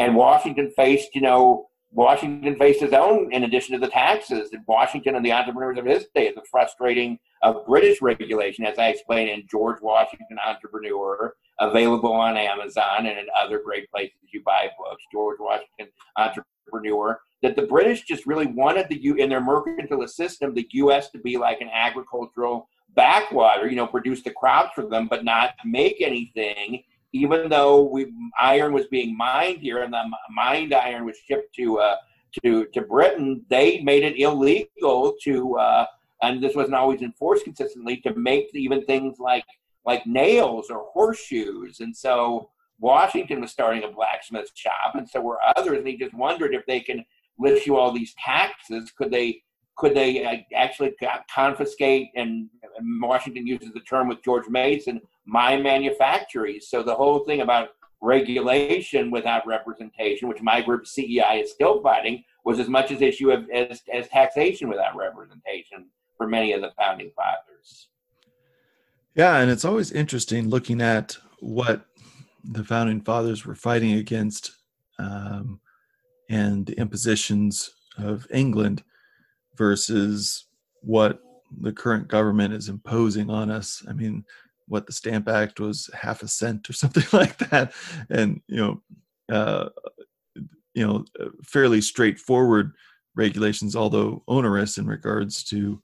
And 0.00 0.16
Washington 0.16 0.70
faced 0.76 1.14
you 1.14 1.20
know 1.20 1.68
Washington 1.92 2.56
faced 2.56 2.80
his 2.80 2.94
own, 2.94 3.32
in 3.32 3.44
addition 3.44 3.74
to 3.74 3.78
the 3.78 3.92
taxes, 3.92 4.50
and 4.52 4.62
Washington 4.66 5.14
and 5.14 5.24
the 5.24 5.32
entrepreneurs 5.32 5.78
of 5.78 5.84
his 5.84 6.06
day, 6.14 6.32
the 6.34 6.42
frustrating 6.50 7.18
of 7.42 7.66
British 7.66 8.00
regulation, 8.00 8.64
as 8.64 8.78
I 8.78 8.88
explained 8.88 9.28
in 9.28 9.46
George 9.50 9.80
Washington 9.82 10.38
Entrepreneur, 10.44 11.34
available 11.60 12.12
on 12.12 12.36
Amazon 12.36 13.06
and 13.06 13.18
in 13.18 13.26
other 13.38 13.60
great 13.62 13.90
places 13.90 14.16
you 14.32 14.42
buy 14.42 14.70
books. 14.78 15.04
George 15.12 15.38
Washington 15.38 15.92
Entrepreneur. 16.16 17.20
That 17.42 17.56
the 17.56 17.66
British 17.66 18.02
just 18.02 18.24
really 18.24 18.46
wanted 18.46 18.88
the 18.88 19.02
U 19.02 19.16
in 19.16 19.28
their 19.28 19.40
mercantilist 19.40 20.10
system, 20.10 20.54
the 20.54 20.68
U.S. 20.74 21.10
to 21.10 21.18
be 21.18 21.36
like 21.36 21.60
an 21.60 21.68
agricultural 21.72 22.68
backwater, 22.94 23.68
you 23.68 23.76
know, 23.76 23.86
produce 23.86 24.22
the 24.22 24.30
crops 24.30 24.72
for 24.74 24.86
them, 24.86 25.08
but 25.08 25.24
not 25.24 25.54
make 25.64 26.00
anything. 26.00 26.84
Even 27.12 27.48
though 27.48 27.82
we 27.82 28.12
iron 28.40 28.72
was 28.72 28.86
being 28.86 29.16
mined 29.16 29.60
here, 29.60 29.82
and 29.82 29.92
the 29.92 30.02
mined 30.34 30.72
iron 30.72 31.04
was 31.04 31.16
shipped 31.26 31.54
to 31.56 31.78
uh, 31.78 31.96
to 32.42 32.66
to 32.72 32.82
Britain, 32.82 33.44
they 33.50 33.82
made 33.82 34.02
it 34.02 34.18
illegal 34.18 35.14
to, 35.22 35.56
uh, 35.56 35.86
and 36.22 36.42
this 36.42 36.56
wasn't 36.56 36.74
always 36.74 37.02
enforced 37.02 37.44
consistently, 37.44 37.98
to 37.98 38.14
make 38.14 38.48
even 38.54 38.84
things 38.84 39.18
like 39.18 39.44
like 39.84 40.06
nails 40.06 40.70
or 40.70 40.86
horseshoes. 40.92 41.80
And 41.80 41.94
so 41.94 42.50
Washington 42.78 43.40
was 43.40 43.50
starting 43.50 43.84
a 43.84 43.90
blacksmith 43.90 44.50
shop, 44.54 44.94
and 44.94 45.08
so 45.08 45.20
were 45.20 45.38
others. 45.56 45.78
And 45.78 45.86
he 45.86 45.96
just 45.96 46.14
wondered 46.14 46.54
if 46.54 46.64
they 46.66 46.80
can 46.80 47.04
list 47.38 47.66
you 47.66 47.76
all 47.76 47.92
these 47.92 48.14
taxes, 48.14 48.90
could 48.96 49.10
they 49.10 49.42
could 49.76 49.94
they 49.94 50.24
uh, 50.24 50.36
actually 50.54 50.94
confiscate? 51.32 52.08
And 52.14 52.48
Washington 53.00 53.46
uses 53.46 53.72
the 53.72 53.80
term 53.80 54.08
with 54.08 54.22
George 54.22 54.48
Mason, 54.48 55.00
my 55.24 55.56
manufactories. 55.56 56.68
So 56.68 56.82
the 56.82 56.94
whole 56.94 57.20
thing 57.20 57.40
about 57.40 57.70
regulation 58.00 59.10
without 59.10 59.46
representation, 59.46 60.28
which 60.28 60.42
my 60.42 60.60
group 60.60 60.86
CEI 60.86 61.40
is 61.42 61.52
still 61.52 61.80
fighting, 61.82 62.24
was 62.44 62.58
as 62.58 62.68
much 62.68 62.90
as 62.90 63.00
issue 63.00 63.30
of, 63.30 63.48
as, 63.50 63.82
as 63.92 64.08
taxation 64.08 64.68
without 64.68 64.96
representation 64.96 65.86
for 66.16 66.26
many 66.26 66.52
of 66.52 66.60
the 66.60 66.72
founding 66.76 67.12
fathers. 67.14 67.88
Yeah, 69.14 69.38
and 69.38 69.50
it's 69.50 69.64
always 69.64 69.92
interesting 69.92 70.48
looking 70.48 70.80
at 70.80 71.16
what 71.40 71.84
the 72.44 72.64
founding 72.64 73.00
fathers 73.00 73.46
were 73.46 73.54
fighting 73.54 73.92
against 73.92 74.52
um, 74.98 75.60
and 76.28 76.66
the 76.66 76.78
impositions 76.78 77.70
of 77.98 78.26
England 78.32 78.82
versus 79.56 80.46
what 80.80 81.20
the 81.60 81.72
current 81.72 82.08
government 82.08 82.54
is 82.54 82.68
imposing 82.68 83.28
on 83.30 83.50
us. 83.50 83.84
I 83.88 83.92
mean, 83.92 84.24
what 84.68 84.86
the 84.86 84.92
Stamp 84.92 85.28
Act 85.28 85.60
was 85.60 85.90
half 85.94 86.22
a 86.22 86.28
cent 86.28 86.68
or 86.68 86.72
something 86.72 87.06
like 87.12 87.38
that, 87.50 87.72
and 88.10 88.40
you 88.46 88.56
know, 88.56 89.34
uh, 89.34 89.68
you 90.74 90.86
know, 90.86 91.04
fairly 91.44 91.80
straightforward 91.80 92.72
regulations, 93.14 93.76
although 93.76 94.22
onerous 94.26 94.78
in 94.78 94.86
regards 94.86 95.44
to 95.44 95.80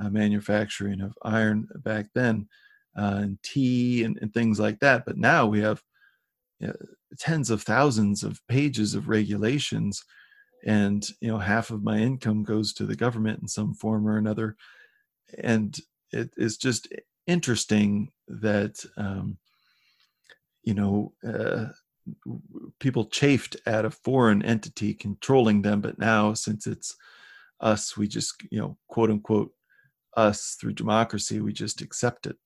uh, 0.00 0.08
manufacturing 0.08 1.00
of 1.00 1.16
iron 1.22 1.68
back 1.76 2.06
then, 2.14 2.48
uh, 2.96 3.18
and 3.22 3.42
tea 3.42 4.04
and, 4.04 4.18
and, 4.22 4.32
things 4.32 4.58
like 4.58 4.80
that. 4.80 5.04
But 5.04 5.18
now 5.18 5.46
we 5.46 5.60
have 5.60 5.82
you 6.58 6.68
know, 6.68 6.74
tens 7.18 7.50
of 7.50 7.62
thousands 7.62 8.24
of 8.24 8.40
pages 8.48 8.94
of 8.94 9.08
regulations, 9.08 10.04
and 10.66 11.06
you 11.20 11.28
know, 11.28 11.38
half 11.38 11.70
of 11.70 11.82
my 11.82 11.98
income 11.98 12.42
goes 12.42 12.72
to 12.74 12.86
the 12.86 12.96
government 12.96 13.40
in 13.42 13.48
some 13.48 13.74
form 13.74 14.06
or 14.06 14.16
another, 14.16 14.56
and 15.38 15.78
it 16.12 16.30
is 16.36 16.56
just 16.56 16.88
interesting 17.26 18.10
that 18.28 18.84
um, 18.96 19.38
you 20.62 20.74
know 20.74 21.12
uh, 21.26 21.66
people 22.78 23.06
chafed 23.06 23.56
at 23.66 23.84
a 23.84 23.90
foreign 23.90 24.42
entity 24.42 24.94
controlling 24.94 25.62
them, 25.62 25.80
but 25.80 25.98
now 25.98 26.34
since 26.34 26.66
it's 26.66 26.96
us, 27.60 27.96
we 27.96 28.08
just 28.08 28.42
you 28.50 28.60
know 28.60 28.76
quote 28.88 29.10
unquote 29.10 29.52
us 30.16 30.56
through 30.60 30.72
democracy, 30.72 31.40
we 31.40 31.52
just 31.52 31.80
accept 31.80 32.26
it. 32.26 32.36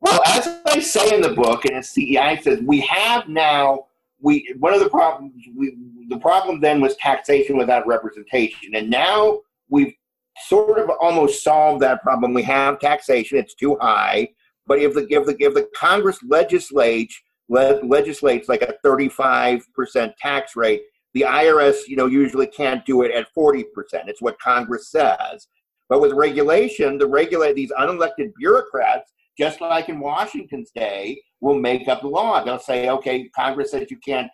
Well, 0.00 0.20
as 0.26 0.48
I 0.66 0.80
say 0.80 1.14
in 1.14 1.22
the 1.22 1.30
book, 1.30 1.64
and 1.64 1.76
as 1.76 1.90
CEI 1.90 2.40
says, 2.42 2.60
we 2.62 2.80
have 2.80 3.28
now 3.28 3.86
we 4.20 4.54
one 4.58 4.74
of 4.74 4.80
the 4.80 4.90
problems 4.90 5.32
we 5.56 5.76
the 6.08 6.18
problem 6.18 6.60
then 6.60 6.80
was 6.80 6.96
taxation 6.96 7.56
without 7.56 7.86
representation, 7.86 8.74
and 8.74 8.90
now 8.90 9.40
we've 9.68 9.94
sort 10.46 10.78
of 10.78 10.90
almost 11.00 11.42
solved 11.42 11.82
that 11.82 12.02
problem. 12.02 12.34
We 12.34 12.42
have 12.42 12.80
taxation; 12.80 13.38
it's 13.38 13.54
too 13.54 13.76
high. 13.80 14.28
But 14.66 14.78
if 14.78 14.94
the 14.94 15.06
if 15.10 15.26
the 15.26 15.36
if 15.38 15.54
the 15.54 15.68
Congress 15.76 16.18
legislates 16.26 17.20
legislates 17.48 18.48
like 18.48 18.62
a 18.62 18.74
35% 18.84 20.14
tax 20.18 20.56
rate, 20.56 20.82
the 21.12 21.22
IRS, 21.22 21.86
you 21.86 21.96
know, 21.96 22.06
usually 22.06 22.46
can't 22.46 22.84
do 22.84 23.02
it 23.02 23.12
at 23.12 23.28
40%. 23.36 23.64
It's 24.06 24.22
what 24.22 24.38
Congress 24.40 24.90
says. 24.90 25.46
But 25.88 26.00
with 26.00 26.12
regulation, 26.12 26.98
the 26.98 27.06
regulate 27.06 27.54
these 27.54 27.70
unelected 27.72 28.32
bureaucrats, 28.38 29.12
just 29.38 29.60
like 29.60 29.88
in 29.88 30.00
Washington's 30.00 30.70
day, 30.74 31.20
will 31.40 31.58
make 31.58 31.88
up 31.88 32.00
the 32.00 32.08
law. 32.08 32.42
They'll 32.42 32.58
say, 32.58 32.88
okay, 32.88 33.28
Congress 33.36 33.72
says 33.72 33.90
you 33.90 33.98
can't, 33.98 34.30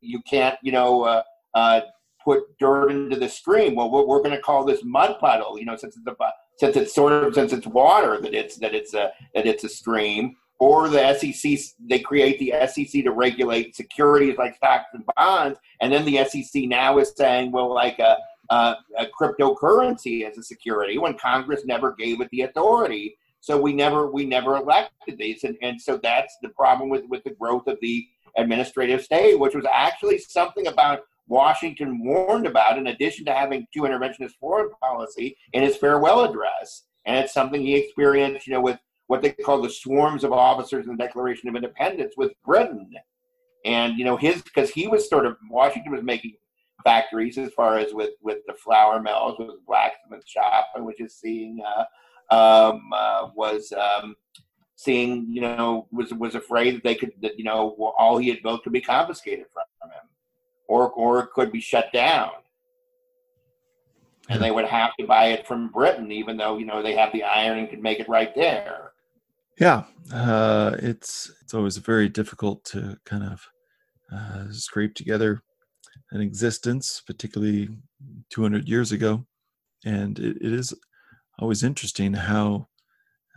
you 0.00 0.20
can't, 0.28 0.58
you 0.62 0.72
know, 0.72 1.04
uh, 1.04 1.22
uh, 1.54 1.80
put 2.28 2.58
dirt 2.58 2.90
into 2.90 3.16
the 3.16 3.28
stream. 3.28 3.74
Well, 3.74 3.90
we're, 3.90 4.06
we're 4.06 4.22
going 4.22 4.36
to 4.36 4.42
call 4.42 4.62
this 4.62 4.84
mud 4.84 5.16
puddle, 5.18 5.58
you 5.58 5.64
know, 5.64 5.76
since 5.76 5.96
it's 5.96 6.06
a, 6.06 6.14
since 6.58 6.76
it's 6.76 6.94
sort 6.94 7.12
of 7.12 7.34
since 7.34 7.54
it's 7.54 7.66
water 7.66 8.20
that 8.20 8.34
it's 8.34 8.56
that 8.58 8.74
it's 8.74 8.92
a 8.92 9.12
that 9.34 9.46
it's 9.46 9.64
a 9.64 9.68
stream. 9.68 10.36
Or 10.60 10.88
the 10.88 11.14
SEC, 11.14 11.76
they 11.78 12.00
create 12.00 12.38
the 12.40 12.52
SEC 12.66 13.04
to 13.04 13.12
regulate 13.12 13.76
securities 13.76 14.36
like 14.36 14.56
stocks 14.56 14.88
and 14.92 15.04
bonds, 15.16 15.56
and 15.80 15.92
then 15.92 16.04
the 16.04 16.24
SEC 16.24 16.64
now 16.64 16.98
is 16.98 17.12
saying, 17.16 17.52
well, 17.52 17.72
like 17.72 18.00
a, 18.00 18.16
a, 18.50 18.74
a 18.98 19.06
cryptocurrency 19.06 20.28
as 20.28 20.36
a 20.36 20.42
security, 20.42 20.98
when 20.98 21.16
Congress 21.16 21.62
never 21.64 21.94
gave 21.94 22.20
it 22.20 22.28
the 22.32 22.42
authority. 22.42 23.16
So 23.40 23.56
we 23.56 23.72
never 23.72 24.10
we 24.10 24.26
never 24.26 24.56
elected 24.56 25.16
these, 25.16 25.44
and, 25.44 25.56
and 25.62 25.80
so 25.80 25.96
that's 25.96 26.36
the 26.42 26.50
problem 26.50 26.90
with 26.90 27.04
with 27.08 27.22
the 27.22 27.36
growth 27.40 27.68
of 27.68 27.78
the 27.80 28.06
administrative 28.36 29.02
state, 29.02 29.38
which 29.38 29.54
was 29.54 29.64
actually 29.72 30.18
something 30.18 30.66
about 30.66 31.00
Washington 31.28 32.02
warned 32.02 32.46
about, 32.46 32.78
in 32.78 32.88
addition 32.88 33.24
to 33.26 33.34
having 33.34 33.66
two 33.72 33.82
interventionist 33.82 34.32
foreign 34.40 34.70
policy 34.82 35.36
in 35.52 35.62
his 35.62 35.76
farewell 35.76 36.24
address. 36.24 36.84
And 37.04 37.16
it's 37.16 37.34
something 37.34 37.60
he 37.60 37.76
experienced, 37.76 38.46
you 38.46 38.54
know, 38.54 38.60
with 38.60 38.78
what 39.06 39.22
they 39.22 39.30
call 39.30 39.62
the 39.62 39.70
swarms 39.70 40.24
of 40.24 40.32
officers 40.32 40.86
in 40.86 40.96
the 40.96 41.02
Declaration 41.02 41.48
of 41.48 41.56
Independence 41.56 42.14
with 42.16 42.32
Britain. 42.44 42.90
And, 43.64 43.98
you 43.98 44.04
know, 44.04 44.16
his, 44.16 44.42
because 44.42 44.70
he 44.70 44.88
was 44.88 45.08
sort 45.08 45.26
of, 45.26 45.36
Washington 45.50 45.92
was 45.92 46.02
making 46.02 46.34
factories 46.84 47.38
as 47.38 47.52
far 47.52 47.78
as 47.78 47.92
with, 47.92 48.10
with 48.22 48.38
the 48.46 48.54
flour 48.54 49.00
mills, 49.00 49.36
with 49.38 49.64
blacksmith 49.66 50.26
shop, 50.26 50.68
and 50.74 50.84
which 50.84 51.00
is 51.00 51.14
seeing, 51.14 51.60
uh, 51.66 51.84
um, 52.34 52.90
uh, 52.94 53.28
was, 53.34 53.72
um, 53.72 54.14
seeing, 54.76 55.26
you 55.28 55.40
know, 55.40 55.88
was, 55.90 56.12
was 56.14 56.34
afraid 56.34 56.76
that 56.76 56.84
they 56.84 56.94
could, 56.94 57.12
that, 57.20 57.38
you 57.38 57.44
know, 57.44 57.70
all 57.98 58.18
he 58.18 58.28
had 58.28 58.42
built 58.42 58.62
could 58.62 58.72
be 58.72 58.80
confiscated 58.80 59.46
from 59.52 59.90
him 59.90 60.08
or 60.68 60.90
or 60.90 61.20
it 61.20 61.30
could 61.32 61.50
be 61.50 61.60
shut 61.60 61.92
down. 61.92 62.30
And 64.30 64.42
they 64.42 64.50
would 64.50 64.66
have 64.66 64.94
to 65.00 65.06
buy 65.06 65.28
it 65.28 65.46
from 65.46 65.68
Britain, 65.68 66.12
even 66.12 66.36
though 66.36 66.58
you 66.58 66.66
know 66.66 66.82
they 66.82 66.94
have 66.94 67.12
the 67.12 67.24
iron 67.24 67.58
and 67.58 67.70
could 67.70 67.82
make 67.82 67.98
it 67.98 68.08
right 68.08 68.34
there. 68.34 68.92
Yeah, 69.58 69.84
uh, 70.12 70.76
it's 70.80 71.32
it's 71.42 71.54
always 71.54 71.78
very 71.78 72.08
difficult 72.08 72.62
to 72.66 72.98
kind 73.04 73.24
of 73.24 73.48
uh, 74.12 74.52
scrape 74.52 74.94
together 74.94 75.42
an 76.12 76.20
existence, 76.20 77.02
particularly 77.06 77.68
200 78.30 78.68
years 78.68 78.92
ago, 78.92 79.26
and 79.84 80.18
it, 80.18 80.36
it 80.40 80.52
is 80.52 80.74
always 81.38 81.62
interesting 81.62 82.12
how 82.14 82.68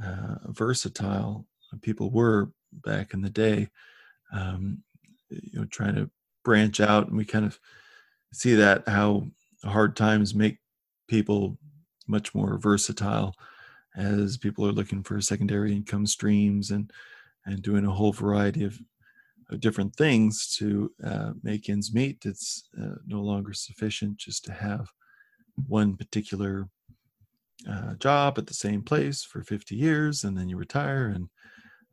uh, 0.04 0.36
versatile 0.48 1.46
people 1.82 2.12
were 2.12 2.52
back 2.72 3.14
in 3.14 3.22
the 3.22 3.30
day. 3.30 3.70
Um, 4.34 4.84
you 5.30 5.60
know, 5.60 5.66
trying 5.66 5.96
to 5.96 6.10
branch 6.44 6.80
out 6.80 7.08
and 7.08 7.18
we 7.18 7.26
kind 7.26 7.46
of 7.46 7.60
see 8.34 8.56
that 8.56 8.88
how 8.88 9.28
hard 9.64 9.96
times 9.96 10.34
make 10.34 10.58
people 11.08 11.58
much 12.08 12.34
more 12.34 12.58
versatile 12.58 13.36
as 13.96 14.38
people 14.38 14.66
are 14.66 14.72
looking 14.72 15.04
for 15.04 15.20
secondary 15.22 15.74
income 15.74 16.06
streams 16.06 16.72
and 16.72 16.92
and 17.46 17.62
doing 17.62 17.86
a 17.86 17.92
whole 17.92 18.14
variety 18.14 18.64
of, 18.64 18.80
of 19.50 19.60
different 19.60 19.96
things 19.96 20.56
to 20.58 20.92
uh, 21.04 21.32
make 21.42 21.70
ends 21.70 21.94
meet. 21.94 22.24
It's 22.24 22.70
uh, 22.80 22.96
no 23.08 23.22
longer 23.22 23.54
sufficient 23.54 24.18
just 24.18 24.46
to 24.46 24.54
have 24.54 24.88
one 25.68 25.96
particular 25.98 26.70
uh, 27.70 27.96
job 27.96 28.38
at 28.38 28.48
the 28.48 28.54
same 28.54 28.82
place 28.82 29.24
for 29.24 29.44
50 29.44 29.76
years 29.76 30.24
and 30.24 30.38
then 30.38 30.50
you 30.50 30.58
retire 30.58 31.08
and 31.08 31.30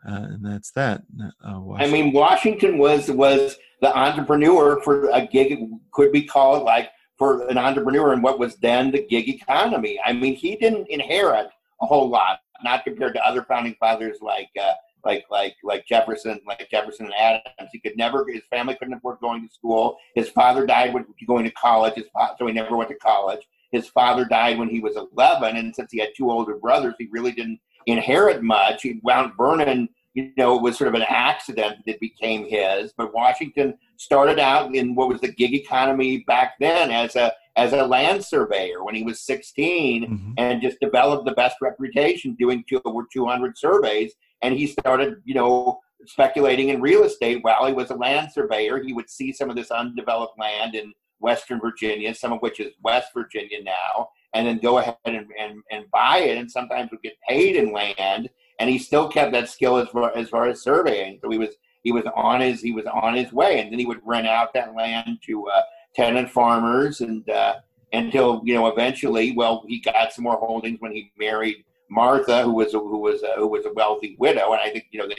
and 0.05 0.45
that's 0.45 0.71
that. 0.73 1.03
Uh, 1.45 1.73
I 1.73 1.89
mean, 1.89 2.13
Washington 2.13 2.79
was 2.79 3.11
was 3.11 3.57
the 3.81 3.97
entrepreneur 3.97 4.81
for 4.83 5.09
a 5.11 5.27
gig 5.27 5.59
could 5.93 6.13
be 6.13 6.23
called 6.23 6.65
like 6.65 6.91
for 7.17 7.49
an 7.49 7.59
entrepreneur 7.59 8.13
in 8.13 8.23
what 8.23 8.39
was 8.39 8.57
then 8.57 8.91
the 8.91 9.05
gig 9.07 9.29
economy. 9.29 9.99
I 10.05 10.13
mean, 10.13 10.35
he 10.35 10.57
didn't 10.57 10.89
inherit 10.89 11.49
a 11.81 11.87
whole 11.87 12.09
lot, 12.09 12.41
not 12.63 12.85
compared 12.85 13.15
to 13.15 13.27
other 13.27 13.45
founding 13.45 13.75
fathers 13.81 14.19
like 14.21 14.51
uh, 14.61 14.73
like 15.05 15.25
like 15.31 15.57
like 15.65 15.87
Jefferson, 15.87 16.41
like 16.47 16.69
Jefferson 16.71 17.07
and 17.07 17.15
Adams. 17.15 17.71
He 17.73 17.81
could 17.81 17.97
never. 17.97 18.25
His 18.31 18.43
family 18.51 18.77
couldn't 18.77 18.95
afford 18.95 19.19
going 19.21 19.47
to 19.47 19.53
school. 19.53 19.97
His 20.15 20.29
father 20.29 20.67
died 20.67 20.95
when 20.95 21.07
going 21.27 21.45
to 21.45 21.51
college. 21.53 21.95
His 21.95 22.07
so 22.39 22.47
he 22.47 22.53
never 22.53 22.77
went 22.77 22.91
to 22.91 22.97
college. 22.97 23.41
His 23.71 23.89
father 23.89 24.25
died 24.25 24.59
when 24.59 24.69
he 24.69 24.81
was 24.81 24.97
11, 24.97 25.57
and 25.57 25.77
since 25.77 25.93
he 25.93 25.99
had 25.99 26.11
two 26.17 26.31
older 26.31 26.55
brothers, 26.57 26.95
he 26.99 27.07
really 27.11 27.33
didn't 27.33 27.61
inherit 27.87 28.43
much. 28.43 28.87
Mount 29.03 29.35
Vernon 29.37 29.88
you 30.19 30.33
know, 30.37 30.57
it 30.57 30.62
was 30.62 30.77
sort 30.77 30.88
of 30.88 30.95
an 30.95 31.07
accident 31.09 31.77
that 31.87 32.01
became 32.01 32.45
his. 32.49 32.93
But 32.97 33.14
Washington 33.14 33.79
started 33.99 34.41
out 34.41 34.75
in 34.75 34.97
what 34.97 35.09
was 35.09 35.21
the 35.21 35.31
gig 35.31 35.55
economy 35.55 36.25
back 36.27 36.55
then 36.59 36.91
as 36.91 37.14
a 37.14 37.33
as 37.57 37.73
a 37.73 37.87
land 37.87 38.25
surveyor 38.25 38.85
when 38.85 38.95
he 38.95 39.03
was 39.03 39.21
16 39.21 40.05
mm-hmm. 40.05 40.33
and 40.37 40.62
just 40.62 40.79
developed 40.81 41.25
the 41.25 41.35
best 41.35 41.57
reputation 41.61 42.37
doing 42.38 42.64
two, 42.69 42.81
over 42.85 43.03
200 43.12 43.59
surveys. 43.59 44.12
And 44.43 44.55
he 44.55 44.67
started, 44.67 45.21
you 45.25 45.35
know, 45.35 45.81
speculating 46.07 46.69
in 46.69 46.81
real 46.81 47.03
estate 47.03 47.43
while 47.43 47.67
he 47.67 47.73
was 47.73 47.91
a 47.91 47.97
land 47.97 48.31
surveyor. 48.33 48.83
He 48.83 48.93
would 48.93 49.11
see 49.11 49.33
some 49.33 49.51
of 49.51 49.57
this 49.57 49.73
undeveloped 49.73 50.38
land 50.38 50.77
in 50.77 50.93
Western 51.21 51.61
Virginia, 51.61 52.14
some 52.14 52.33
of 52.33 52.41
which 52.41 52.61
is 52.61 52.73
West 52.83 53.09
Virginia 53.12 53.59
now, 53.62 54.09
and 54.35 54.47
then 54.47 54.59
go 54.59 54.79
ahead 54.79 54.97
and, 55.05 55.27
and, 55.38 55.62
and 55.71 55.91
buy 55.91 56.19
it. 56.19 56.38
And 56.38 56.51
sometimes 56.51 56.91
would 56.91 57.03
get 57.03 57.14
paid 57.29 57.57
in 57.57 57.73
land. 57.73 58.29
And 58.61 58.69
he 58.69 58.79
still 58.79 59.09
kept 59.09 59.33
that 59.33 59.49
skill 59.49 59.79
as 59.79 59.88
far, 59.88 60.17
as 60.17 60.29
far 60.29 60.49
as 60.49 60.62
surveying. 60.62 61.19
So 61.23 61.31
he 61.31 61.38
was 61.38 61.51
he 61.83 61.93
was 61.93 62.05
on 62.14 62.41
his 62.41 62.61
he 62.61 62.73
was 62.73 62.87
on 62.87 63.14
his 63.14 63.33
way, 63.33 63.61
and 63.61 63.73
then 63.73 63.79
he 63.79 63.87
would 63.87 64.01
rent 64.05 64.27
out 64.27 64.53
that 64.55 64.75
land 64.75 65.19
to 65.27 65.49
uh, 65.49 65.62
tenant 65.95 66.31
farmers, 66.31 67.01
and 67.01 67.29
uh, 67.31 67.55
until 67.93 68.43
you 68.45 68.55
know 68.55 68.67
eventually, 68.67 69.33
well, 69.37 69.64
he 69.67 69.81
got 69.81 70.12
some 70.12 70.25
more 70.25 70.37
holdings 70.37 70.81
when 70.81 70.93
he 70.93 71.12
married 71.19 71.64
Martha, 71.91 72.43
who 72.43 72.53
was 72.53 72.75
a, 72.75 72.79
who 72.79 72.99
was 72.99 73.23
a, 73.23 73.35
who 73.37 73.47
was 73.47 73.64
a 73.64 73.73
wealthy 73.73 74.17
widow, 74.19 74.53
and 74.53 74.61
I 74.61 74.71
think 74.71 74.87
you 74.91 74.99
know 74.99 75.09
they 75.09 75.17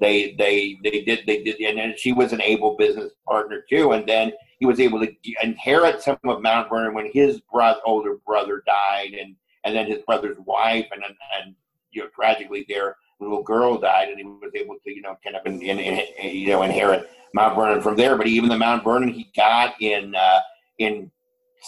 they 0.00 0.34
they 0.38 0.78
they 0.82 1.02
did 1.02 1.20
they 1.26 1.42
did, 1.42 1.60
and 1.60 1.78
then 1.78 1.94
she 1.96 2.12
was 2.12 2.32
an 2.32 2.42
able 2.42 2.76
business 2.76 3.12
partner 3.26 3.64
too, 3.68 3.92
and 3.92 4.06
then 4.06 4.32
he 4.58 4.66
was 4.66 4.80
able 4.80 5.00
to 5.00 5.12
inherit 5.42 6.02
some 6.02 6.18
of 6.24 6.42
Mount 6.42 6.68
Vernon 6.68 6.94
when 6.94 7.10
his 7.12 7.40
brother, 7.40 7.80
older 7.84 8.16
brother 8.26 8.62
died, 8.66 9.12
and 9.14 9.36
and 9.64 9.74
then 9.74 9.86
his 9.86 10.02
brother's 10.02 10.38
wife, 10.44 10.86
and 10.92 11.02
and 11.04 11.54
you 11.90 12.02
know 12.02 12.08
tragically 12.08 12.66
their 12.68 12.96
little 13.20 13.42
girl 13.42 13.78
died, 13.78 14.08
and 14.08 14.18
he 14.18 14.24
was 14.24 14.52
able 14.54 14.76
to 14.84 14.94
you 14.94 15.02
know 15.02 15.16
kind 15.22 15.36
of 15.36 15.46
in, 15.46 15.62
in, 15.62 15.78
in, 15.78 16.36
you 16.36 16.48
know 16.48 16.62
inherit 16.62 17.08
Mount 17.34 17.56
Vernon 17.56 17.80
from 17.80 17.96
there. 17.96 18.16
But 18.16 18.26
even 18.26 18.48
the 18.48 18.58
Mount 18.58 18.82
Vernon 18.82 19.12
he 19.12 19.30
got 19.36 19.80
in 19.80 20.14
uh, 20.14 20.40
in 20.78 21.10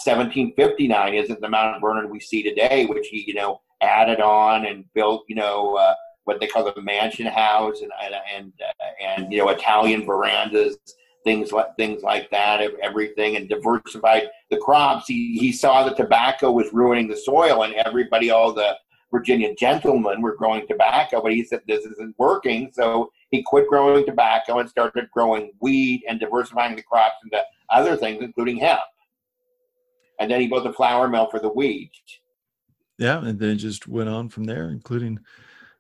1759 0.05 1.15
isn't 1.15 1.41
the 1.41 1.49
Mount 1.49 1.81
Vernon 1.81 2.11
we 2.11 2.21
see 2.21 2.43
today, 2.43 2.87
which 2.87 3.07
he 3.09 3.25
you 3.27 3.35
know 3.35 3.61
added 3.81 4.21
on 4.21 4.67
and 4.67 4.85
built 4.95 5.25
you 5.29 5.37
know. 5.37 5.77
Uh, 5.77 5.95
what 6.25 6.39
they 6.39 6.47
call 6.47 6.63
the 6.63 6.83
mansion 6.83 7.27
house 7.27 7.81
and 7.81 7.91
and 8.05 8.15
and, 8.37 8.53
uh, 8.63 9.05
and 9.05 9.33
you 9.33 9.39
know 9.39 9.49
Italian 9.49 10.07
verandas 10.07 10.77
things 11.25 11.53
like 11.53 11.77
things 11.77 12.03
like 12.03 12.31
that, 12.31 12.61
everything, 12.83 13.37
and 13.37 13.49
diversified 13.49 14.29
the 14.51 14.59
crops. 14.59 15.07
He 15.07 15.39
he 15.39 15.53
saw 15.53 15.85
that 15.85 15.97
tobacco 15.97 16.51
was 16.51 16.73
ruining 16.73 17.09
the 17.09 17.17
soil, 17.17 17.63
and 17.63 17.75
everybody, 17.75 18.31
all 18.31 18.53
the 18.53 18.77
Virginia 19.11 19.55
gentlemen, 19.55 20.23
were 20.23 20.37
growing 20.37 20.67
tobacco. 20.67 21.21
But 21.23 21.33
he 21.33 21.45
said 21.45 21.61
this 21.67 21.85
isn't 21.85 22.15
working, 22.19 22.71
so 22.73 23.11
he 23.31 23.43
quit 23.43 23.69
growing 23.69 24.05
tobacco 24.07 24.59
and 24.59 24.69
started 24.69 25.09
growing 25.13 25.53
wheat 25.61 26.05
and 26.09 26.19
diversifying 26.19 26.77
the 26.77 26.83
crops 26.83 27.17
into 27.25 27.43
other 27.71 27.97
things, 27.97 28.23
including 28.23 28.59
hemp. 28.59 28.81
And 30.19 30.31
then 30.31 30.41
he 30.41 30.49
built 30.49 30.67
a 30.67 30.73
flour 30.73 31.09
mill 31.09 31.31
for 31.31 31.41
the 31.41 31.49
wheat. 31.49 31.93
Yeah, 32.99 33.25
and 33.25 33.39
then 33.39 33.57
just 33.57 33.89
went 33.89 34.11
on 34.11 34.29
from 34.29 34.45
there, 34.45 34.69
including 34.69 35.21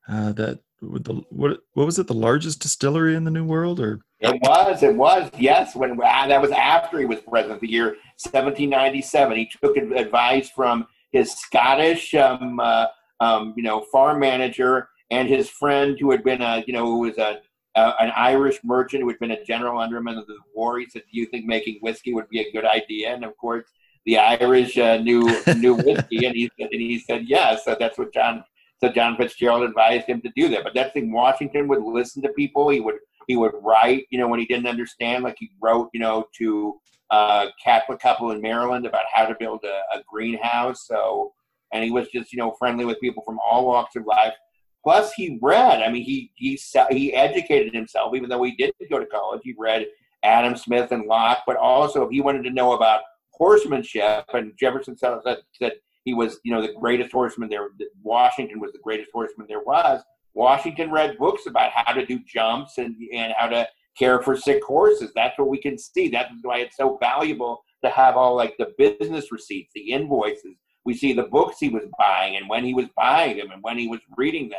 uh, 0.08 0.32
that 0.32 0.60
with 0.80 1.04
the 1.04 1.22
what 1.30 1.60
what 1.74 1.86
was 1.86 1.98
it 1.98 2.06
the 2.06 2.14
largest 2.14 2.60
distillery 2.60 3.14
in 3.14 3.24
the 3.24 3.30
New 3.30 3.44
World 3.44 3.80
or 3.80 4.00
it 4.20 4.40
was, 4.42 4.82
it 4.82 4.94
was, 4.94 5.30
yes. 5.38 5.74
When 5.74 5.98
ah, 6.02 6.26
that 6.26 6.42
was 6.42 6.50
after 6.50 6.98
he 6.98 7.06
was 7.06 7.20
president, 7.20 7.56
of 7.56 7.60
the 7.60 7.70
year 7.70 7.96
1797, 8.18 9.36
he 9.36 9.50
took 9.62 9.76
advice 9.76 10.50
from 10.50 10.86
his 11.10 11.32
Scottish, 11.32 12.14
um, 12.14 12.60
uh, 12.60 12.86
um, 13.20 13.54
you 13.56 13.62
know, 13.62 13.84
farm 13.92 14.20
manager 14.20 14.88
and 15.10 15.28
his 15.28 15.48
friend 15.48 15.96
who 15.98 16.10
had 16.10 16.22
been 16.22 16.42
a, 16.42 16.62
you 16.66 16.72
know, 16.72 16.84
who 16.84 17.00
was 17.00 17.18
a, 17.18 17.40
a 17.76 17.94
an 18.00 18.12
Irish 18.14 18.58
merchant 18.62 19.02
who 19.02 19.08
had 19.08 19.18
been 19.18 19.30
a 19.30 19.44
general 19.44 19.80
under 19.80 19.96
him 19.96 20.08
in 20.08 20.16
the 20.16 20.38
war. 20.54 20.78
He 20.78 20.88
said, 20.88 21.02
"Do 21.10 21.18
you 21.18 21.26
think 21.26 21.46
making 21.46 21.78
whiskey 21.80 22.12
would 22.12 22.28
be 22.28 22.40
a 22.40 22.52
good 22.52 22.64
idea?" 22.64 23.14
And 23.14 23.24
of 23.24 23.36
course, 23.36 23.64
the 24.06 24.18
Irish 24.18 24.76
uh, 24.78 24.98
knew 24.98 25.22
knew 25.56 25.74
whiskey, 25.74 26.26
and 26.26 26.34
he 26.34 26.50
said, 26.58 26.68
and 26.70 26.80
he 26.80 26.98
said 26.98 27.24
yes. 27.26 27.64
So 27.64 27.76
that's 27.78 27.98
what 27.98 28.12
John. 28.12 28.44
So 28.82 28.88
John 28.88 29.16
Fitzgerald 29.18 29.62
advised 29.62 30.06
him 30.06 30.22
to 30.22 30.30
do 30.34 30.48
that. 30.48 30.64
But 30.64 30.74
that 30.74 30.94
thing, 30.94 31.12
Washington 31.12 31.68
would 31.68 31.82
listen 31.82 32.22
to 32.22 32.30
people. 32.30 32.70
He 32.70 32.80
would 32.80 32.94
he 33.30 33.36
would 33.36 33.52
write, 33.62 34.06
you 34.10 34.18
know, 34.18 34.26
when 34.26 34.40
he 34.40 34.46
didn't 34.46 34.66
understand, 34.66 35.22
like 35.22 35.36
he 35.38 35.52
wrote, 35.62 35.88
you 35.94 36.00
know, 36.00 36.26
to 36.36 36.80
a 37.12 37.46
Catholic 37.62 38.00
couple 38.00 38.32
in 38.32 38.40
Maryland 38.40 38.86
about 38.86 39.04
how 39.12 39.24
to 39.24 39.36
build 39.38 39.60
a, 39.62 39.76
a 39.96 40.02
greenhouse. 40.12 40.84
So, 40.88 41.32
and 41.72 41.84
he 41.84 41.92
was 41.92 42.08
just, 42.08 42.32
you 42.32 42.38
know, 42.40 42.56
friendly 42.58 42.84
with 42.84 43.00
people 43.00 43.22
from 43.24 43.38
all 43.38 43.68
walks 43.68 43.94
of 43.94 44.04
life. 44.04 44.34
Plus, 44.82 45.12
he 45.12 45.38
read. 45.40 45.80
I 45.80 45.92
mean, 45.92 46.02
he 46.02 46.32
he 46.34 46.58
he 46.90 47.14
educated 47.14 47.72
himself, 47.72 48.16
even 48.16 48.28
though 48.28 48.42
he 48.42 48.56
didn't 48.56 48.90
go 48.90 48.98
to 48.98 49.06
college. 49.06 49.42
He 49.44 49.54
read 49.56 49.86
Adam 50.24 50.56
Smith 50.56 50.90
and 50.90 51.06
Locke, 51.06 51.44
but 51.46 51.56
also 51.56 52.02
if 52.02 52.10
he 52.10 52.20
wanted 52.20 52.42
to 52.42 52.50
know 52.50 52.72
about 52.72 53.02
horsemanship, 53.30 54.24
and 54.34 54.54
Jefferson 54.58 54.96
said, 54.96 55.18
said 55.52 55.74
he 56.02 56.14
was, 56.14 56.40
you 56.42 56.52
know, 56.52 56.62
the 56.62 56.74
greatest 56.80 57.12
horseman 57.12 57.48
there. 57.48 57.68
Washington 58.02 58.58
was 58.58 58.72
the 58.72 58.80
greatest 58.82 59.10
horseman 59.12 59.46
there 59.48 59.62
was. 59.62 60.02
Washington 60.34 60.90
read 60.90 61.18
books 61.18 61.46
about 61.46 61.72
how 61.74 61.92
to 61.92 62.06
do 62.06 62.20
jumps 62.26 62.78
and, 62.78 62.94
and 63.12 63.32
how 63.36 63.48
to 63.48 63.66
care 63.98 64.22
for 64.22 64.36
sick 64.36 64.62
horses. 64.64 65.12
That's 65.14 65.38
what 65.38 65.48
we 65.48 65.58
can 65.58 65.78
see. 65.78 66.08
That's 66.08 66.32
why 66.42 66.58
it's 66.58 66.76
so 66.76 66.96
valuable 67.00 67.62
to 67.84 67.90
have 67.90 68.16
all 68.16 68.36
like 68.36 68.56
the 68.58 68.72
business 68.78 69.32
receipts, 69.32 69.72
the 69.74 69.92
invoices. 69.92 70.56
We 70.84 70.94
see 70.94 71.12
the 71.12 71.24
books 71.24 71.56
he 71.58 71.68
was 71.68 71.84
buying 71.98 72.36
and 72.36 72.48
when 72.48 72.64
he 72.64 72.74
was 72.74 72.86
buying 72.96 73.36
them 73.36 73.50
and 73.50 73.62
when 73.62 73.78
he 73.78 73.88
was 73.88 74.00
reading 74.16 74.48
them 74.48 74.58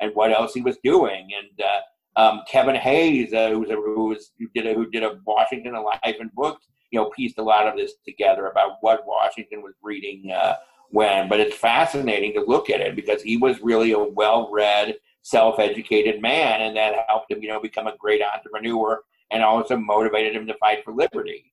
and 0.00 0.14
what 0.14 0.32
else 0.32 0.52
he 0.52 0.60
was 0.60 0.76
doing. 0.84 1.28
And 1.38 1.66
uh, 1.66 2.20
um, 2.20 2.42
Kevin 2.50 2.74
Hayes, 2.74 3.32
uh, 3.32 3.50
who, 3.50 3.60
was 3.60 3.70
a, 3.70 3.74
who, 3.74 4.08
was, 4.08 4.32
who 4.38 4.48
did 4.54 4.66
a, 4.66 4.74
who 4.74 4.90
did 4.90 5.02
a 5.02 5.18
Washington 5.26 5.74
a 5.74 5.80
Life 5.80 6.16
in 6.20 6.30
Books, 6.34 6.66
you 6.90 7.00
know, 7.00 7.10
pieced 7.16 7.38
a 7.38 7.42
lot 7.42 7.66
of 7.66 7.76
this 7.76 7.94
together 8.06 8.48
about 8.48 8.76
what 8.82 9.06
Washington 9.06 9.62
was 9.62 9.74
reading 9.82 10.30
uh, 10.30 10.56
when. 10.90 11.28
But 11.28 11.40
it's 11.40 11.56
fascinating 11.56 12.34
to 12.34 12.44
look 12.46 12.68
at 12.68 12.80
it 12.80 12.94
because 12.94 13.22
he 13.22 13.38
was 13.38 13.60
really 13.62 13.92
a 13.92 13.98
well-read 13.98 14.96
self-educated 15.22 16.20
man, 16.20 16.60
and 16.62 16.76
that 16.76 16.94
helped 17.08 17.30
him, 17.30 17.42
you 17.42 17.48
know, 17.48 17.60
become 17.60 17.86
a 17.86 17.96
great 17.96 18.20
entrepreneur, 18.22 19.00
and 19.30 19.42
also 19.42 19.76
motivated 19.76 20.34
him 20.34 20.46
to 20.46 20.54
fight 20.58 20.84
for 20.84 20.92
liberty. 20.92 21.52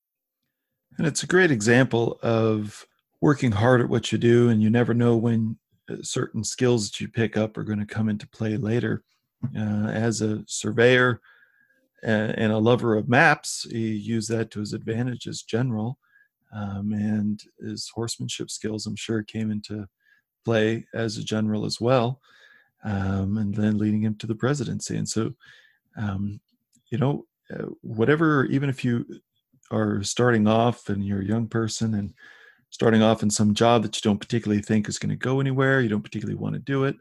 And 0.97 1.07
it's 1.07 1.23
a 1.23 1.27
great 1.27 1.51
example 1.51 2.19
of 2.21 2.85
working 3.21 3.51
hard 3.51 3.81
at 3.81 3.89
what 3.89 4.11
you 4.11 4.17
do, 4.17 4.49
and 4.49 4.61
you 4.61 4.69
never 4.69 4.93
know 4.93 5.15
when 5.15 5.57
uh, 5.89 5.97
certain 6.01 6.43
skills 6.43 6.89
that 6.89 6.99
you 6.99 7.07
pick 7.07 7.37
up 7.37 7.57
are 7.57 7.63
going 7.63 7.79
to 7.79 7.85
come 7.85 8.09
into 8.09 8.27
play 8.27 8.57
later. 8.57 9.03
Uh, 9.57 9.87
as 9.87 10.21
a 10.21 10.43
surveyor 10.47 11.21
and, 12.03 12.31
and, 12.37 12.51
a 12.51 12.57
lover 12.57 12.97
of 12.97 13.07
maps, 13.07 13.65
he 13.71 13.87
used 13.87 14.29
that 14.29 14.51
to 14.51 14.59
his 14.59 14.73
advantage 14.73 15.27
as 15.27 15.43
general. 15.43 15.97
Um, 16.53 16.91
and 16.91 17.41
his 17.61 17.89
horsemanship 17.93 18.51
skills, 18.51 18.85
I'm 18.85 18.97
sure, 18.97 19.23
came 19.23 19.49
into 19.49 19.87
play 20.43 20.85
as 20.93 21.15
a 21.15 21.23
general 21.23 21.65
as 21.65 21.79
well 21.79 22.19
um, 22.83 23.37
and 23.37 23.53
then 23.53 23.77
leading 23.77 24.01
him 24.01 24.15
to 24.15 24.27
the 24.27 24.35
presidency. 24.35 24.97
And 24.97 25.07
so, 25.07 25.33
um, 25.97 26.39
you 26.89 26.97
know, 26.97 27.25
uh, 27.53 27.65
whatever, 27.81 28.45
even 28.45 28.69
if 28.69 28.85
you 28.85 29.05
are 29.71 30.03
starting 30.03 30.47
off 30.47 30.89
and 30.89 31.03
you're 31.03 31.21
a 31.21 31.25
young 31.25 31.47
person 31.47 31.95
and 31.95 32.13
starting 32.69 33.01
off 33.01 33.23
in 33.23 33.29
some 33.29 33.53
job 33.53 33.81
that 33.83 33.95
you 33.95 34.01
don't 34.01 34.19
particularly 34.19 34.61
think 34.61 34.87
is 34.87 34.99
going 34.99 35.09
to 35.09 35.15
go 35.15 35.39
anywhere, 35.39 35.81
you 35.81 35.89
don't 35.89 36.03
particularly 36.03 36.39
want 36.39 36.53
to 36.53 36.59
do 36.59 36.83
it. 36.85 36.95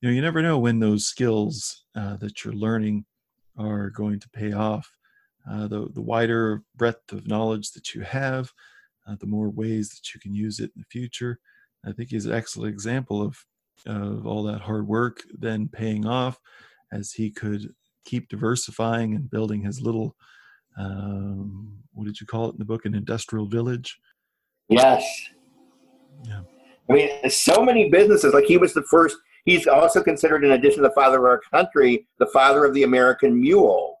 You 0.00 0.08
know, 0.08 0.14
you 0.14 0.22
never 0.22 0.42
know 0.42 0.58
when 0.58 0.78
those 0.78 1.06
skills 1.06 1.84
uh, 1.94 2.16
that 2.16 2.44
you're 2.44 2.54
learning 2.54 3.04
are 3.56 3.90
going 3.90 4.18
to 4.20 4.28
pay 4.30 4.52
off. 4.52 4.90
Uh, 5.50 5.66
the, 5.66 5.88
the 5.94 6.00
wider 6.00 6.62
breadth 6.76 7.12
of 7.12 7.26
knowledge 7.26 7.72
that 7.72 7.94
you 7.94 8.00
have, 8.02 8.52
uh, 9.08 9.16
the 9.18 9.26
more 9.26 9.50
ways 9.50 9.90
that 9.90 10.14
you 10.14 10.20
can 10.20 10.34
use 10.34 10.60
it 10.60 10.70
in 10.76 10.82
the 10.82 10.84
future. 10.90 11.40
I 11.84 11.92
think 11.92 12.10
he's 12.10 12.26
an 12.26 12.34
excellent 12.34 12.72
example 12.72 13.20
of 13.20 13.36
of 13.86 14.26
all 14.26 14.42
that 14.44 14.60
hard 14.60 14.86
work 14.86 15.22
then 15.32 15.68
paying 15.68 16.06
off 16.06 16.38
as 16.92 17.12
he 17.12 17.30
could 17.30 17.74
keep 18.04 18.28
diversifying 18.28 19.14
and 19.14 19.30
building 19.30 19.62
his 19.62 19.80
little 19.80 20.14
um, 20.78 21.72
what 21.92 22.06
did 22.06 22.20
you 22.20 22.26
call 22.26 22.48
it 22.48 22.52
in 22.52 22.58
the 22.58 22.64
book 22.64 22.86
an 22.86 22.94
industrial 22.94 23.46
village? 23.46 23.98
Yes. 24.68 25.04
Yeah. 26.24 26.40
I 26.88 26.92
mean 26.92 27.30
so 27.30 27.64
many 27.64 27.90
businesses 27.90 28.34
like 28.34 28.44
he 28.44 28.56
was 28.56 28.74
the 28.74 28.82
first 28.84 29.16
he's 29.44 29.66
also 29.66 30.02
considered 30.02 30.44
in 30.44 30.52
addition 30.52 30.82
to 30.82 30.88
the 30.88 30.94
father 30.94 31.18
of 31.18 31.24
our 31.24 31.40
country 31.52 32.06
the 32.18 32.26
father 32.26 32.64
of 32.64 32.74
the 32.74 32.82
american 32.82 33.40
mule 33.40 33.96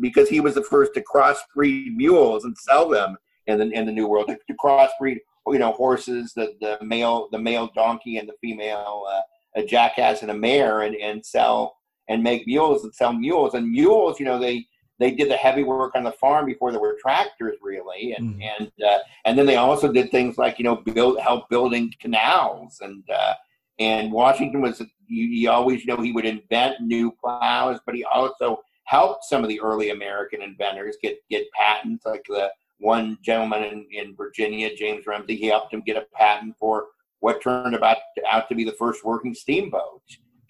because 0.00 0.28
he 0.28 0.40
was 0.40 0.54
the 0.54 0.62
first 0.62 0.92
to 0.94 1.02
crossbreed 1.02 1.94
mules 1.94 2.44
and 2.44 2.56
sell 2.56 2.88
them 2.88 3.16
in 3.46 3.58
the 3.58 3.70
in 3.70 3.86
the 3.86 3.92
new 3.92 4.08
world 4.08 4.28
to, 4.28 4.36
to 4.46 4.54
crossbreed 4.62 5.18
you 5.46 5.58
know 5.58 5.72
horses, 5.72 6.32
the 6.34 6.54
the 6.60 6.78
male 6.84 7.28
the 7.32 7.38
male 7.38 7.70
donkey 7.74 8.18
and 8.18 8.28
the 8.28 8.34
female 8.40 9.04
uh, 9.12 9.20
a 9.60 9.64
jackass 9.64 10.22
and 10.22 10.30
a 10.30 10.34
mare, 10.34 10.82
and 10.82 10.94
and 10.96 11.24
sell 11.24 11.76
and 12.08 12.22
make 12.22 12.46
mules 12.46 12.84
and 12.84 12.94
sell 12.94 13.12
mules 13.12 13.54
and 13.54 13.70
mules. 13.70 14.18
You 14.18 14.26
know 14.26 14.38
they 14.38 14.66
they 14.98 15.10
did 15.10 15.30
the 15.30 15.36
heavy 15.36 15.64
work 15.64 15.94
on 15.94 16.04
the 16.04 16.12
farm 16.12 16.46
before 16.46 16.70
there 16.70 16.80
were 16.80 16.96
tractors 17.00 17.58
really 17.60 18.12
and 18.12 18.36
mm. 18.36 18.50
and 18.58 18.70
uh, 18.86 18.98
and 19.24 19.36
then 19.36 19.46
they 19.46 19.56
also 19.56 19.90
did 19.92 20.10
things 20.10 20.38
like 20.38 20.58
you 20.58 20.64
know 20.64 20.76
build 20.76 21.18
help 21.18 21.48
building 21.48 21.92
canals 22.00 22.78
and 22.80 23.02
uh, 23.10 23.34
And 23.78 24.12
Washington 24.12 24.60
was, 24.60 24.80
you, 25.06 25.24
you 25.24 25.50
always 25.50 25.84
know 25.86 25.96
he 25.96 26.12
would 26.12 26.24
invent 26.24 26.80
new 26.80 27.10
plows, 27.10 27.80
but 27.84 27.94
he 27.94 28.04
also 28.04 28.62
helped 28.84 29.24
some 29.24 29.42
of 29.42 29.48
the 29.48 29.60
early 29.60 29.90
American 29.90 30.42
inventors 30.42 30.96
get, 31.02 31.18
get 31.30 31.50
patents, 31.52 32.04
like 32.04 32.24
the 32.28 32.50
one 32.82 33.16
gentleman 33.22 33.62
in, 33.62 33.86
in 33.92 34.16
Virginia, 34.16 34.74
James 34.74 35.06
Rumsey, 35.06 35.36
he 35.36 35.46
helped 35.46 35.72
him 35.72 35.82
get 35.82 35.96
a 35.96 36.06
patent 36.14 36.56
for 36.58 36.86
what 37.20 37.40
turned 37.40 37.74
about 37.74 37.98
out 38.30 38.48
to 38.48 38.54
be 38.54 38.64
the 38.64 38.72
first 38.72 39.04
working 39.04 39.34
steamboat 39.34 40.02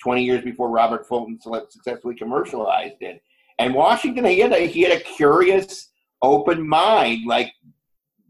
20 0.02 0.24
years 0.24 0.42
before 0.42 0.70
Robert 0.70 1.06
Fulton 1.06 1.38
successfully 1.70 2.14
commercialized 2.14 2.96
it. 3.00 3.22
And 3.58 3.74
Washington, 3.74 4.24
he 4.24 4.40
had 4.40 4.52
a, 4.52 4.66
he 4.66 4.80
had 4.80 4.98
a 4.98 5.04
curious, 5.04 5.90
open 6.22 6.66
mind. 6.66 7.26
Like 7.26 7.52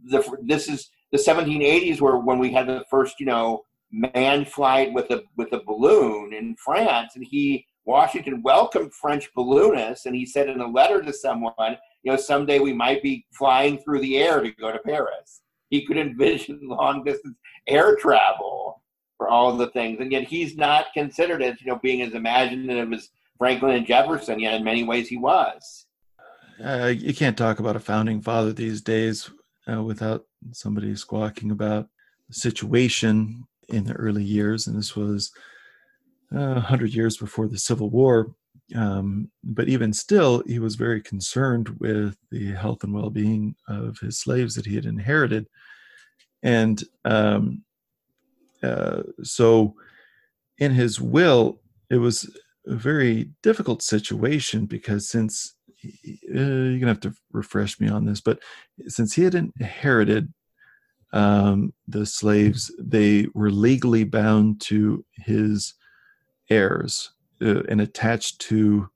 the 0.05 0.23
this 0.43 0.69
is 0.69 0.91
the 1.13 1.19
1780s, 1.19 2.01
where 2.01 2.17
when 2.17 2.41
we 2.41 2.53
had 2.53 2.67
the 2.67 2.85
first, 2.91 3.21
you 3.21 3.27
know, 3.27 3.65
manned 3.93 4.49
flight 4.49 4.93
with 4.93 5.11
a 5.11 5.23
with 5.37 5.53
a 5.53 5.63
balloon 5.65 6.33
in 6.33 6.57
France, 6.57 7.13
and 7.15 7.25
he 7.25 7.67
Washington 7.85 8.43
welcomed 8.43 8.95
French 8.95 9.29
balloonists, 9.35 10.07
and 10.07 10.15
he 10.15 10.25
said 10.25 10.49
in 10.49 10.61
a 10.61 10.67
letter 10.67 11.03
to 11.03 11.13
someone, 11.13 11.77
you 12.03 12.13
know, 12.13 12.17
someday 12.17 12.59
we 12.59 12.73
might 12.73 13.03
be 13.03 13.27
flying 13.33 13.79
through 13.79 14.01
the 14.01 14.19
air 14.19 14.41
to 14.41 14.51
go 14.53 14.73
to 14.73 14.79
Paris. 14.79 15.43
He 15.71 15.85
could 15.85 15.97
envision 15.97 16.61
long 16.63 17.05
distance 17.05 17.37
air 17.69 17.97
travel 17.97 18.83
for 19.17 19.29
all 19.29 19.57
the 19.57 19.71
things, 19.71 20.01
and 20.01 20.13
yet 20.13 20.25
he's 20.25 20.57
not 20.57 20.87
considered 20.95 21.43
as 21.43 21.61
you 21.61 21.69
know 21.69 21.79
being 21.83 22.03
as 22.03 22.15
imaginative 22.15 22.93
as 22.93 23.11
Franklin 23.39 23.77
and 23.77 23.87
Jefferson. 23.87 24.41
Yet 24.41 24.55
in 24.55 24.65
many 24.65 24.85
ways 24.85 25.09
he 25.09 25.17
was. 25.17 25.87
Uh, 26.63 26.93
you 26.97 27.15
can't 27.15 27.37
talk 27.37 27.59
about 27.59 27.77
a 27.77 27.81
founding 27.81 28.21
father 28.21 28.53
these 28.53 28.81
days 28.81 29.31
uh, 29.73 29.83
without 29.83 30.27
somebody 30.53 30.95
squawking 30.95 31.51
about 31.51 31.89
the 32.29 32.35
situation 32.35 33.47
in 33.69 33.85
the 33.85 33.95
early 33.95 34.23
years, 34.23 34.67
and 34.67 34.77
this 34.77 34.95
was 34.95 35.33
uh, 36.35 36.55
100 36.55 36.95
years 36.95 37.17
before 37.17 37.49
the 37.49 37.59
Civil 37.59 37.91
War. 37.91 38.35
Um, 38.75 39.31
but 39.45 39.69
even 39.69 39.93
still, 39.93 40.43
he 40.47 40.59
was 40.59 40.77
very 40.77 41.01
concerned 41.01 41.69
with 41.79 42.17
the 42.31 42.53
health 42.53 42.85
and 42.85 42.95
well 42.95 43.11
being 43.11 43.55
of 43.69 43.99
his 43.99 44.19
slaves 44.19 44.55
that 44.55 44.67
he 44.67 44.75
had 44.75 44.87
inherited. 44.87 45.47
And 46.43 46.83
um, 47.05 47.65
uh, 48.63 49.03
so, 49.23 49.75
in 50.59 50.73
his 50.73 51.01
will, 51.01 51.61
it 51.91 51.97
was 51.97 52.35
a 52.67 52.75
very 52.75 53.31
difficult 53.43 53.83
situation 53.83 54.67
because 54.67 55.09
since 55.09 55.55
uh, 55.85 55.89
you're 56.33 56.79
gonna 56.79 56.93
have 56.93 57.01
to 57.01 57.15
refresh 57.33 57.81
me 57.81 57.89
on 57.89 58.05
this, 58.05 58.21
but 58.21 58.39
since 58.87 59.13
he 59.13 59.23
had 59.25 59.35
inherited 59.35 60.33
um, 61.13 61.75
the 61.89 62.07
slaves, 62.07 62.73
they 62.79 63.27
were 63.35 63.51
legally 63.51 64.05
bound 64.05 64.61
to 64.63 65.05
his 65.13 65.75
heirs 66.51 67.13
uh, 67.41 67.63
and 67.69 67.81
attached 67.81 68.41
to 68.41 68.89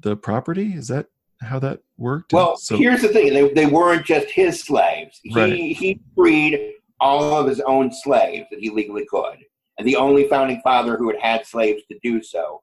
the 0.00 0.16
property. 0.16 0.72
Is 0.74 0.88
that 0.88 1.06
how 1.40 1.58
that 1.60 1.80
worked? 1.96 2.32
Well, 2.32 2.56
so, 2.56 2.76
here's 2.76 3.02
the 3.02 3.08
thing: 3.08 3.32
they, 3.32 3.52
they 3.52 3.66
weren't 3.66 4.04
just 4.04 4.28
his 4.30 4.60
slaves. 4.60 5.20
Right. 5.34 5.52
He 5.52 5.72
he 5.72 6.00
freed 6.16 6.74
all 7.00 7.34
of 7.34 7.46
his 7.46 7.60
own 7.60 7.92
slaves 7.92 8.46
that 8.50 8.60
he 8.60 8.70
legally 8.70 9.06
could, 9.06 9.38
and 9.78 9.86
the 9.86 9.96
only 9.96 10.28
founding 10.28 10.60
father 10.62 10.96
who 10.96 11.08
had 11.08 11.20
had 11.20 11.46
slaves 11.46 11.82
to 11.90 11.98
do 12.02 12.22
so. 12.22 12.62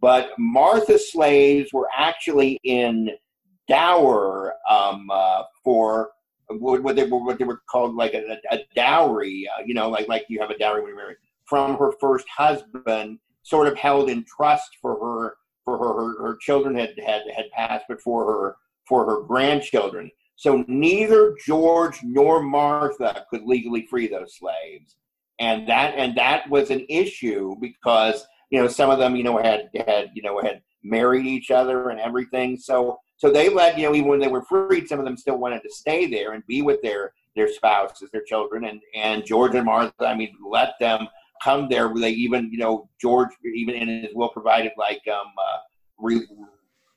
But 0.00 0.30
Martha's 0.38 1.10
slaves 1.10 1.72
were 1.72 1.88
actually 1.96 2.60
in 2.62 3.10
dower 3.68 4.54
um, 4.68 5.08
uh, 5.10 5.42
for 5.64 6.10
what 6.48 6.96
they 6.96 7.04
were 7.04 7.24
what 7.24 7.38
they 7.38 7.44
were 7.44 7.62
called 7.70 7.94
like 7.94 8.14
a, 8.14 8.38
a 8.50 8.58
dowry. 8.74 9.48
Uh, 9.48 9.62
you 9.64 9.74
know, 9.74 9.88
like 9.88 10.08
like 10.08 10.26
you 10.28 10.40
have 10.40 10.50
a 10.50 10.58
dowry 10.58 10.80
when 10.80 10.88
you're 10.88 10.96
married 10.96 11.16
from 11.46 11.76
her 11.76 11.92
first 12.00 12.26
husband, 12.28 13.18
sort 13.42 13.68
of 13.68 13.76
held 13.76 14.10
in 14.10 14.24
trust 14.24 14.76
for 14.80 14.94
her 14.94 15.36
for 15.64 15.78
her 15.78 15.94
her, 15.94 16.26
her 16.26 16.36
children 16.36 16.74
had, 16.74 16.94
had 17.04 17.22
had 17.34 17.50
passed, 17.52 17.84
but 17.88 18.00
for 18.00 18.24
her 18.24 18.56
for 18.86 19.04
her 19.06 19.22
grandchildren. 19.22 20.10
So 20.36 20.64
neither 20.68 21.36
George 21.44 21.98
nor 22.02 22.42
Martha 22.42 23.26
could 23.30 23.42
legally 23.42 23.86
free 23.90 24.08
those 24.08 24.36
slaves, 24.36 24.96
and 25.38 25.68
that 25.68 25.94
and 25.96 26.16
that 26.16 26.48
was 26.48 26.70
an 26.70 26.86
issue 26.88 27.56
because 27.60 28.26
you 28.50 28.60
know 28.60 28.68
some 28.68 28.90
of 28.90 28.98
them 28.98 29.16
you 29.16 29.22
know 29.22 29.38
had 29.38 29.68
had 29.86 30.10
you 30.14 30.22
know 30.22 30.40
had 30.40 30.62
married 30.82 31.26
each 31.26 31.50
other 31.50 31.90
and 31.90 32.00
everything. 32.00 32.56
So 32.56 32.98
so 33.16 33.30
they 33.30 33.50
let 33.50 33.78
you 33.78 33.86
know 33.86 33.94
even 33.94 34.08
when 34.08 34.20
they 34.20 34.28
were 34.28 34.44
freed, 34.44 34.88
some 34.88 34.98
of 34.98 35.04
them 35.04 35.16
still 35.16 35.36
wanted 35.36 35.62
to 35.62 35.70
stay 35.70 36.06
there 36.06 36.32
and 36.32 36.46
be 36.46 36.62
with 36.62 36.80
their 36.82 37.12
their 37.36 37.52
spouses, 37.52 38.10
their 38.10 38.24
children, 38.24 38.64
and 38.64 38.80
and 38.94 39.24
George 39.24 39.54
and 39.54 39.66
Martha, 39.66 40.06
I 40.06 40.14
mean, 40.14 40.34
let 40.44 40.74
them 40.80 41.06
come 41.42 41.68
there. 41.68 41.88
where 41.88 42.00
They 42.00 42.10
even 42.10 42.50
you 42.52 42.58
know 42.58 42.88
George 43.00 43.30
even 43.44 43.74
in 43.74 43.88
his 44.02 44.14
will 44.14 44.28
provided 44.28 44.72
like 44.76 45.02
um 45.08 45.32
uh, 45.38 45.58
re, 45.98 46.26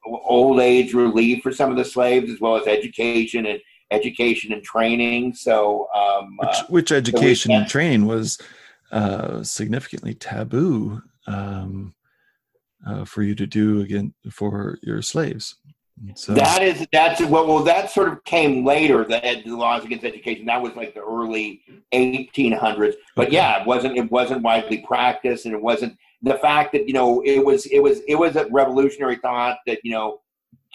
old 0.05 0.59
age 0.59 0.93
relief 0.93 1.43
for 1.43 1.51
some 1.51 1.71
of 1.71 1.77
the 1.77 1.85
slaves 1.85 2.31
as 2.31 2.39
well 2.39 2.55
as 2.55 2.67
education 2.67 3.45
and 3.45 3.59
education 3.91 4.53
and 4.53 4.63
training. 4.63 5.33
So 5.33 5.87
um, 5.95 6.35
which, 6.37 6.49
uh, 6.49 6.63
which 6.69 6.91
education 6.91 7.51
so 7.51 7.57
and 7.57 7.67
training 7.67 8.05
was 8.05 8.39
uh, 8.91 9.43
significantly 9.43 10.13
taboo 10.13 11.01
um, 11.27 11.93
uh, 12.85 13.05
for 13.05 13.23
you 13.23 13.35
to 13.35 13.47
do 13.47 13.81
again 13.81 14.13
for 14.31 14.77
your 14.83 15.01
slaves. 15.01 15.55
So 16.15 16.33
that 16.33 16.63
is 16.63 16.85
that's 16.91 17.21
well, 17.21 17.47
well 17.47 17.63
that 17.63 17.91
sort 17.91 18.09
of 18.09 18.23
came 18.23 18.65
later. 18.65 19.03
The, 19.03 19.41
the 19.45 19.55
laws 19.55 19.85
against 19.85 20.03
education 20.03 20.45
that 20.47 20.61
was 20.61 20.75
like 20.75 20.93
the 20.93 21.01
early 21.01 21.61
1800s. 21.93 22.95
But 23.15 23.27
okay. 23.27 23.35
yeah, 23.35 23.61
it 23.61 23.67
wasn't 23.67 23.97
it 23.97 24.11
wasn't 24.11 24.41
widely 24.41 24.79
practiced, 24.79 25.45
and 25.45 25.53
it 25.53 25.61
wasn't 25.61 25.97
the 26.21 26.35
fact 26.35 26.73
that 26.73 26.87
you 26.87 26.93
know 26.93 27.21
it 27.21 27.45
was 27.45 27.67
it 27.67 27.79
was 27.79 27.99
it 28.07 28.15
was 28.15 28.35
a 28.35 28.47
revolutionary 28.47 29.17
thought 29.17 29.59
that 29.67 29.79
you 29.83 29.91
know 29.91 30.21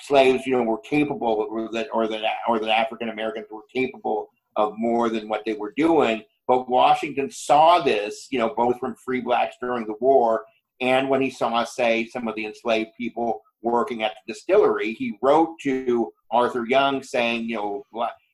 slaves 0.01 0.47
you 0.47 0.57
know 0.57 0.63
were 0.63 0.79
capable 0.79 1.47
or 1.51 1.69
that 1.73 1.89
or 1.93 2.07
that 2.07 2.23
or 2.47 2.59
that 2.61 2.71
African 2.71 3.09
Americans 3.09 3.47
were 3.51 3.63
capable 3.75 4.31
of 4.57 4.75
more 4.77 5.09
than 5.09 5.29
what 5.29 5.43
they 5.45 5.55
were 5.55 5.73
doing. 5.77 6.23
But 6.47 6.71
Washington 6.71 7.31
saw 7.31 7.83
this, 7.83 8.29
you 8.31 8.39
know, 8.39 8.55
both 8.57 8.79
from 8.79 8.95
free 8.95 9.21
blacks 9.21 9.57
during 9.61 9.87
the 9.87 9.97
war 10.01 10.45
and 10.81 11.09
when 11.09 11.21
he 11.21 11.31
saw, 11.31 11.65
say, 11.65 12.07
some 12.07 12.29
of 12.29 12.37
the 12.37 12.47
enslaved 12.47 12.91
people 12.97 13.43
working 13.63 14.03
at 14.03 14.13
the 14.15 14.33
distillery, 14.33 14.93
he 14.95 15.19
wrote 15.23 15.59
to 15.63 16.13
Arthur 16.31 16.65
Young 16.67 17.03
saying, 17.03 17.49
you 17.49 17.57
know, 17.57 17.87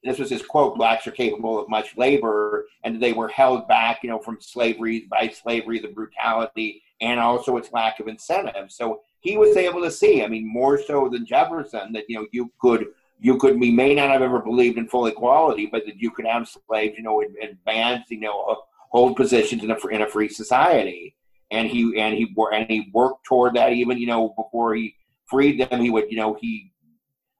this 0.03 0.19
was 0.19 0.29
his 0.29 0.43
quote, 0.43 0.77
blacks 0.77 1.07
are 1.07 1.13
capable 1.13 1.59
of 1.59 1.69
much 1.69 1.97
labor, 1.97 2.67
and 2.83 3.03
they 3.03 3.13
were 3.13 3.29
held 3.29 3.67
back, 3.69 4.01
you 4.03 4.11
know, 4.11 4.19
from 4.19 4.39
slavery, 4.41 5.07
by 5.11 5.29
slavery, 5.29 5.79
the 5.79 5.89
brutality, 5.89 6.83
and 7.01 7.19
also 7.19 7.57
its 7.57 7.73
lack 7.73 8.01
of 8.01 8.09
incentive. 8.09 8.71
So 8.71 9.01
he 9.21 9.39
was 9.39 9.57
able 9.57 9.81
to 9.83 9.91
see, 9.91 10.23
I 10.23 10.29
mean, 10.29 10.47
more 10.47 10.79
so 10.79 11.09
than 11.09 11.25
Jefferson, 11.25 11.93
that, 11.95 12.05
you 12.09 12.19
know, 12.19 12.27
you 12.33 12.53
could, 12.61 12.89
you 13.19 13.39
could, 13.39 13.59
we 13.59 13.71
may 13.71 13.95
not 13.95 14.11
have 14.11 14.21
ever 14.21 14.41
believed 14.41 14.77
in 14.77 14.89
full 14.89 15.07
equality, 15.07 15.67
but 15.67 15.87
that 15.87 15.97
you 15.97 16.11
could 16.11 16.27
have 16.27 16.47
slaves, 16.69 16.99
you 16.99 17.03
know, 17.03 17.23
advance, 17.43 18.11
you 18.11 18.21
know, 18.21 18.57
hold 18.91 19.17
positions 19.17 19.65
in 19.65 19.71
a, 19.71 19.87
in 19.87 20.03
a 20.03 20.07
free 20.07 20.29
society. 20.29 21.15
And 21.51 21.69
he, 21.69 21.99
and 21.99 22.15
he, 22.15 22.35
and 22.53 22.69
he 22.69 22.91
worked 22.93 23.25
toward 23.25 23.55
that 23.55 23.73
even, 23.73 23.97
you 23.97 24.07
know, 24.07 24.35
before 24.37 24.75
he, 24.75 24.95
freed 25.27 25.61
them, 25.61 25.81
he 25.81 25.91
would, 25.91 26.11
you 26.11 26.17
know, 26.17 26.37
he, 26.41 26.73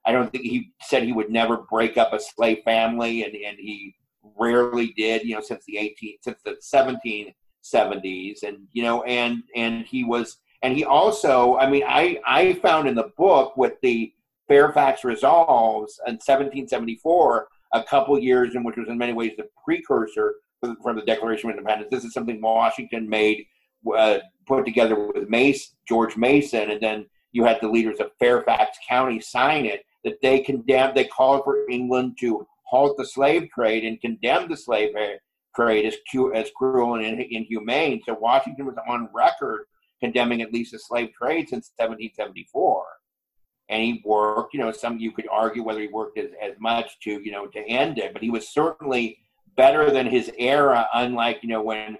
I 0.05 0.11
don't 0.11 0.31
think 0.31 0.43
he 0.43 0.71
said 0.81 1.03
he 1.03 1.13
would 1.13 1.29
never 1.29 1.57
break 1.69 1.97
up 1.97 2.13
a 2.13 2.19
slave 2.19 2.59
family, 2.63 3.23
and, 3.23 3.35
and 3.35 3.57
he 3.59 3.95
rarely 4.37 4.93
did, 4.97 5.23
you 5.23 5.35
know, 5.35 5.41
since 5.41 5.63
the 5.65 5.77
18, 5.77 6.17
since 6.21 6.39
the 6.43 6.57
1770s, 7.73 8.43
and 8.43 8.67
you 8.73 8.83
know, 8.83 9.03
and 9.03 9.43
and 9.55 9.85
he 9.85 10.03
was, 10.03 10.37
and 10.61 10.75
he 10.75 10.83
also, 10.83 11.57
I 11.57 11.69
mean, 11.69 11.83
I 11.87 12.19
I 12.25 12.53
found 12.53 12.87
in 12.87 12.95
the 12.95 13.11
book 13.17 13.57
with 13.57 13.73
the 13.81 14.13
Fairfax 14.47 15.03
Resolves 15.03 15.99
in 16.05 16.13
1774, 16.13 17.47
a 17.73 17.83
couple 17.83 18.17
years 18.19 18.55
in 18.55 18.63
which 18.63 18.77
was 18.77 18.87
in 18.87 18.97
many 18.97 19.13
ways 19.13 19.33
the 19.37 19.47
precursor 19.63 20.35
from 20.81 20.95
the 20.95 21.01
Declaration 21.03 21.49
of 21.49 21.57
Independence. 21.57 21.89
This 21.91 22.05
is 22.05 22.13
something 22.13 22.41
Washington 22.41 23.07
made, 23.07 23.45
uh, 23.95 24.19
put 24.47 24.65
together 24.65 25.11
with 25.11 25.29
Mason, 25.29 25.75
George 25.87 26.17
Mason, 26.17 26.71
and 26.71 26.81
then 26.81 27.05
you 27.35 27.43
had 27.43 27.59
the 27.61 27.67
leaders 27.67 27.99
of 27.99 28.11
Fairfax 28.17 28.77
County 28.87 29.19
sign 29.19 29.65
it 29.65 29.83
that 30.05 30.21
they 30.21 30.39
condemned, 30.39 30.95
they 30.95 31.03
called 31.03 31.43
for 31.43 31.69
England 31.69 32.15
to 32.21 32.47
halt 32.63 32.95
the 32.97 33.05
slave 33.05 33.49
trade 33.53 33.83
and 33.83 33.99
condemn 33.99 34.47
the 34.47 34.55
slave 34.55 34.95
trade 35.53 35.85
as, 35.85 35.95
as 36.33 36.49
cruel 36.55 36.95
and 36.95 37.19
inhumane. 37.19 38.01
So 38.05 38.13
Washington 38.13 38.65
was 38.65 38.77
on 38.87 39.09
record 39.13 39.65
condemning 39.99 40.41
at 40.41 40.53
least 40.53 40.71
the 40.71 40.79
slave 40.79 41.09
trade 41.11 41.49
since 41.49 41.73
1774. 41.75 42.85
And 43.67 43.83
he 43.83 44.01
worked, 44.05 44.53
you 44.53 44.61
know, 44.61 44.71
some 44.71 44.97
you 44.97 45.11
could 45.11 45.27
argue 45.29 45.61
whether 45.61 45.81
he 45.81 45.87
worked 45.87 46.17
as, 46.17 46.29
as 46.41 46.53
much 46.57 46.97
to, 47.01 47.21
you 47.21 47.33
know, 47.33 47.47
to 47.47 47.59
end 47.67 47.97
it, 47.97 48.13
but 48.13 48.21
he 48.21 48.29
was 48.29 48.47
certainly 48.47 49.17
better 49.57 49.91
than 49.91 50.05
his 50.05 50.31
era, 50.37 50.87
unlike, 50.93 51.39
you 51.41 51.49
know, 51.49 51.61
when 51.61 51.97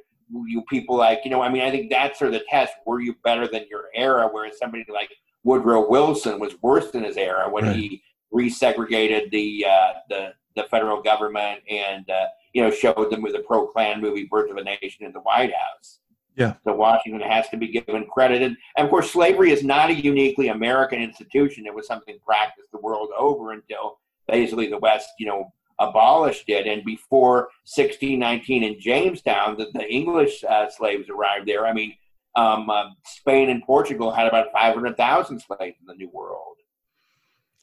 you 0.47 0.63
people 0.69 0.95
like, 0.95 1.21
you 1.25 1.31
know, 1.31 1.41
I 1.41 1.49
mean, 1.49 1.61
I 1.61 1.71
think 1.71 1.89
that's 1.89 2.19
sort 2.19 2.33
of 2.33 2.39
the 2.39 2.45
test. 2.49 2.73
Were 2.85 3.01
you 3.01 3.15
better 3.23 3.47
than 3.47 3.65
your 3.69 3.85
era? 3.93 4.29
Whereas 4.31 4.57
somebody 4.57 4.85
like 4.89 5.09
Woodrow 5.45 5.87
Wilson 5.87 6.39
was 6.39 6.61
worse 6.61 6.91
than 6.91 7.03
his 7.03 7.15
era 7.15 7.49
when 7.49 7.65
right. 7.65 7.75
he 7.75 8.03
resegregated 8.33 9.31
the 9.31 9.65
uh, 9.65 9.93
the 10.09 10.33
the 10.55 10.63
federal 10.63 11.01
government 11.01 11.61
and 11.69 12.09
uh, 12.09 12.25
you 12.53 12.61
know 12.61 12.71
showed 12.71 13.09
them 13.11 13.21
with 13.21 13.35
a 13.35 13.39
pro 13.39 13.67
Klan 13.67 14.01
movie, 14.01 14.27
Birth 14.29 14.51
of 14.51 14.57
a 14.57 14.63
Nation, 14.63 15.05
in 15.05 15.13
the 15.13 15.21
White 15.21 15.53
House. 15.53 15.99
Yeah. 16.35 16.55
So 16.65 16.75
Washington 16.75 17.21
has 17.21 17.47
to 17.49 17.57
be 17.57 17.67
given 17.69 18.05
credit. 18.07 18.41
And, 18.41 18.57
and 18.75 18.85
of 18.85 18.89
course, 18.89 19.11
slavery 19.11 19.51
is 19.51 19.63
not 19.63 19.89
a 19.89 19.93
uniquely 19.93 20.49
American 20.49 21.01
institution. 21.01 21.65
It 21.65 21.73
was 21.73 21.87
something 21.87 22.17
practiced 22.25 22.71
the 22.73 22.79
world 22.79 23.09
over 23.17 23.53
until 23.53 23.99
basically 24.27 24.67
the 24.67 24.79
West, 24.79 25.07
you 25.17 25.27
know, 25.27 25.53
abolished 25.79 26.49
it. 26.49 26.67
And 26.67 26.83
before 26.83 27.49
1619 27.73 28.63
in 28.63 28.79
Jamestown, 28.81 29.57
the, 29.57 29.67
the 29.73 29.89
English 29.89 30.43
uh, 30.43 30.69
slaves 30.69 31.07
arrived 31.09 31.47
there. 31.47 31.65
I 31.65 31.71
mean, 31.71 31.95
um, 32.35 32.69
uh, 32.69 32.89
Spain 33.05 33.49
and 33.49 33.63
Portugal 33.63 34.11
had 34.11 34.27
about 34.27 34.51
500,000 34.51 35.39
slaves 35.39 35.77
in 35.79 35.87
the 35.87 35.95
New 35.95 36.09
World. 36.13 36.57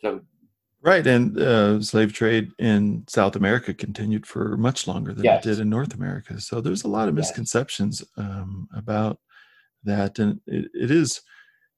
So, 0.01 0.21
right, 0.81 1.07
and 1.07 1.39
uh, 1.39 1.81
slave 1.81 2.13
trade 2.13 2.51
in 2.59 3.05
South 3.09 3.37
America 3.37 3.75
continued 3.75 4.27
for 4.27 4.57
much 4.57 4.89
longer 4.89 5.13
than 5.13 5.25
yes. 5.25 5.45
it 5.45 5.49
did 5.49 5.61
in 5.61 5.71
North 5.71 5.95
America. 5.95 6.41
So 6.41 6.61
there's 6.61 6.85
a 6.85 6.89
lot 6.89 7.09
of 7.09 7.15
misconceptions 7.15 8.03
yes. 8.17 8.27
um, 8.27 8.69
about 8.75 9.19
that, 9.85 10.19
and 10.19 10.41
it, 10.47 10.71
it 10.75 10.91
is. 10.91 11.21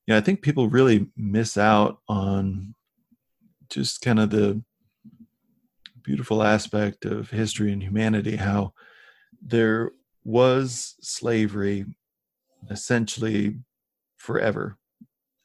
Yeah, 0.06 0.18
I 0.18 0.20
think 0.20 0.42
people 0.42 0.68
really 0.68 1.06
miss 1.16 1.56
out 1.56 1.98
on 2.08 2.74
just 3.70 4.02
kind 4.02 4.20
of 4.20 4.30
the 4.30 4.62
beautiful 6.02 6.42
aspect 6.42 7.06
of 7.06 7.30
history 7.30 7.72
and 7.72 7.82
humanity. 7.82 8.36
How 8.36 8.74
there 9.42 9.92
was 10.24 10.96
slavery 11.00 11.86
essentially 12.70 13.56
forever 14.16 14.78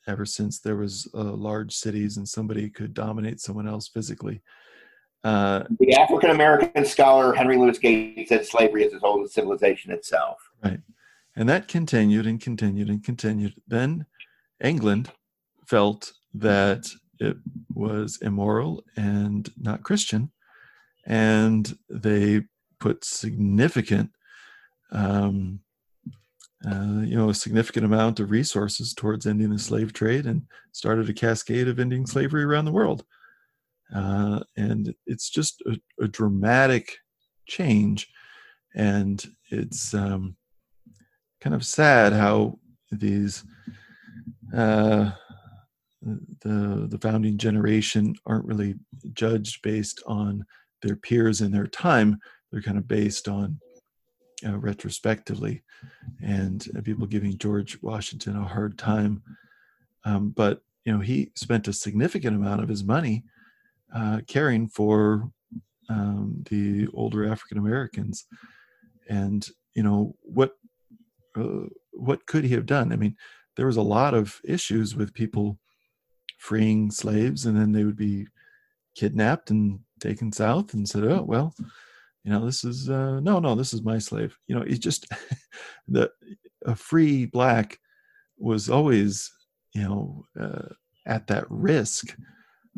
ever 0.08 0.26
since 0.26 0.60
there 0.60 0.76
was 0.76 1.08
uh, 1.14 1.24
large 1.24 1.74
cities 1.74 2.18
and 2.18 2.28
somebody 2.28 2.70
could 2.70 2.94
dominate 2.94 3.40
someone 3.40 3.68
else 3.68 3.88
physically. 3.88 4.42
Uh, 5.24 5.64
the 5.80 5.94
African 5.96 6.30
American 6.30 6.86
scholar 6.86 7.34
Henry 7.34 7.58
Louis 7.58 7.78
Gates 7.78 8.30
said 8.30 8.46
slavery 8.46 8.84
is 8.84 8.94
as 8.94 9.04
old 9.04 9.24
as 9.24 9.34
civilization 9.34 9.92
itself. 9.92 10.38
Right, 10.64 10.80
and 11.36 11.48
that 11.50 11.68
continued 11.68 12.26
and 12.26 12.40
continued 12.40 12.90
and 12.90 13.04
continued. 13.04 13.54
Then 13.68 14.06
England 14.64 15.12
felt 15.68 16.14
that 16.34 16.88
it 17.20 17.36
was 17.74 18.18
immoral 18.22 18.84
and 18.96 19.50
not 19.58 19.84
Christian, 19.84 20.32
and 21.06 21.78
they 21.90 22.44
put 22.80 23.04
significant 23.04 24.12
um, 24.92 25.60
uh, 26.68 27.02
you 27.06 27.16
know, 27.16 27.30
a 27.30 27.34
significant 27.34 27.86
amount 27.86 28.20
of 28.20 28.32
resources 28.32 28.94
towards 28.94 29.26
ending 29.26 29.50
the 29.50 29.60
slave 29.60 29.94
trade 29.94 30.26
and 30.26 30.42
started 30.74 31.10
a 31.10 31.14
cascade 31.14 31.68
of 31.68 31.80
ending 31.80 32.06
slavery 32.06 32.44
around 32.44 32.66
the 32.66 32.72
world. 32.72 33.06
Uh, 33.96 34.42
and 34.58 34.94
it's 35.08 35.30
just 35.30 35.62
a, 35.66 35.80
a, 36.04 36.08
dramatic 36.08 36.98
change. 37.48 38.08
And 38.76 39.26
it's 39.50 39.94
um, 39.94 40.36
kind 41.42 41.56
of 41.56 41.66
sad 41.66 42.14
how 42.14 42.60
these 42.92 43.44
uh, 44.54 45.12
the 46.02 46.88
the 46.90 47.00
founding 47.02 47.38
generation 47.38 48.16
aren't 48.26 48.46
really 48.46 48.76
judged 49.14 49.62
based 49.62 50.02
on 50.06 50.46
their 50.82 50.96
peers 50.96 51.42
in 51.42 51.52
their 51.52 51.68
time. 51.68 52.20
They're 52.52 52.62
kind 52.62 52.78
of 52.78 52.88
based 52.88 53.28
on 53.28 53.60
uh, 54.46 54.58
retrospectively, 54.58 55.64
and 56.22 56.68
uh, 56.78 56.82
people 56.82 57.06
giving 57.06 57.38
George 57.38 57.82
Washington 57.82 58.36
a 58.36 58.44
hard 58.44 58.78
time. 58.78 59.22
Um, 60.06 60.30
but 60.30 60.62
you 60.86 60.94
know, 60.94 61.00
he 61.00 61.32
spent 61.36 61.68
a 61.68 61.74
significant 61.74 62.36
amount 62.36 62.64
of 62.64 62.70
his 62.70 62.84
money 62.84 63.24
uh, 63.94 64.22
caring 64.28 64.68
for 64.68 65.32
um, 65.90 66.44
the 66.50 66.88
older 66.94 67.30
African 67.30 67.58
Americans, 67.58 68.26
and 69.10 69.48
you 69.74 69.84
know 69.84 70.16
what 70.22 70.54
uh, 71.36 71.68
what 71.92 72.26
could 72.26 72.44
he 72.44 72.54
have 72.54 72.66
done? 72.66 72.94
I 72.94 72.96
mean, 72.96 73.16
there 73.56 73.66
was 73.68 73.78
a 73.78 73.82
lot 73.82 74.14
of 74.14 74.40
issues 74.44 74.96
with 74.96 75.14
people 75.14 75.60
freeing 76.38 76.92
slaves, 76.92 77.46
and 77.46 77.58
then 77.60 77.72
they 77.72 77.84
would 77.84 77.98
be 77.98 78.28
kidnapped 78.96 79.52
and 79.52 79.80
taken 80.00 80.32
south, 80.32 80.74
and 80.74 80.88
said, 80.88 81.04
"Oh 81.04 81.24
well." 81.24 81.54
You 82.24 82.32
know 82.32 82.46
this 82.46 82.64
is 82.64 82.90
uh, 82.90 83.20
no 83.22 83.40
no 83.40 83.56
this 83.56 83.74
is 83.74 83.82
my 83.82 83.98
slave. 83.98 84.38
You 84.48 84.56
know 84.56 84.62
it's 84.62 84.80
just 84.80 85.08
the 85.88 86.12
a 86.66 86.76
free 86.76 87.26
black 87.26 87.80
was 88.38 88.70
always 88.70 89.32
you 89.74 89.84
know 89.84 90.26
uh, 90.40 90.74
at 91.06 91.28
that 91.28 91.46
risk 91.50 92.16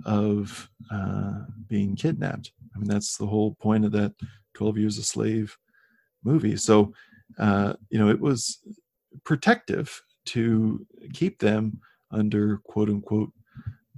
of 0.06 0.70
uh, 0.92 1.42
being 1.68 1.96
kidnapped. 1.96 2.52
I 2.76 2.80
mean 2.80 2.88
that's 2.88 3.18
the 3.18 3.26
whole 3.28 3.56
point 3.56 3.86
of 3.86 3.92
that 3.94 4.14
12 4.54 4.78
years 4.78 4.98
a 4.98 5.04
slave 5.04 5.58
movie. 6.24 6.58
So 6.58 6.94
uh, 7.40 7.74
you 7.90 8.00
know 8.00 8.10
it 8.10 8.20
was 8.20 8.60
protective 9.24 10.02
to 10.26 10.86
keep 11.14 11.40
them 11.40 11.80
under 12.12 12.58
quote 12.60 12.90
unquote 12.90 13.32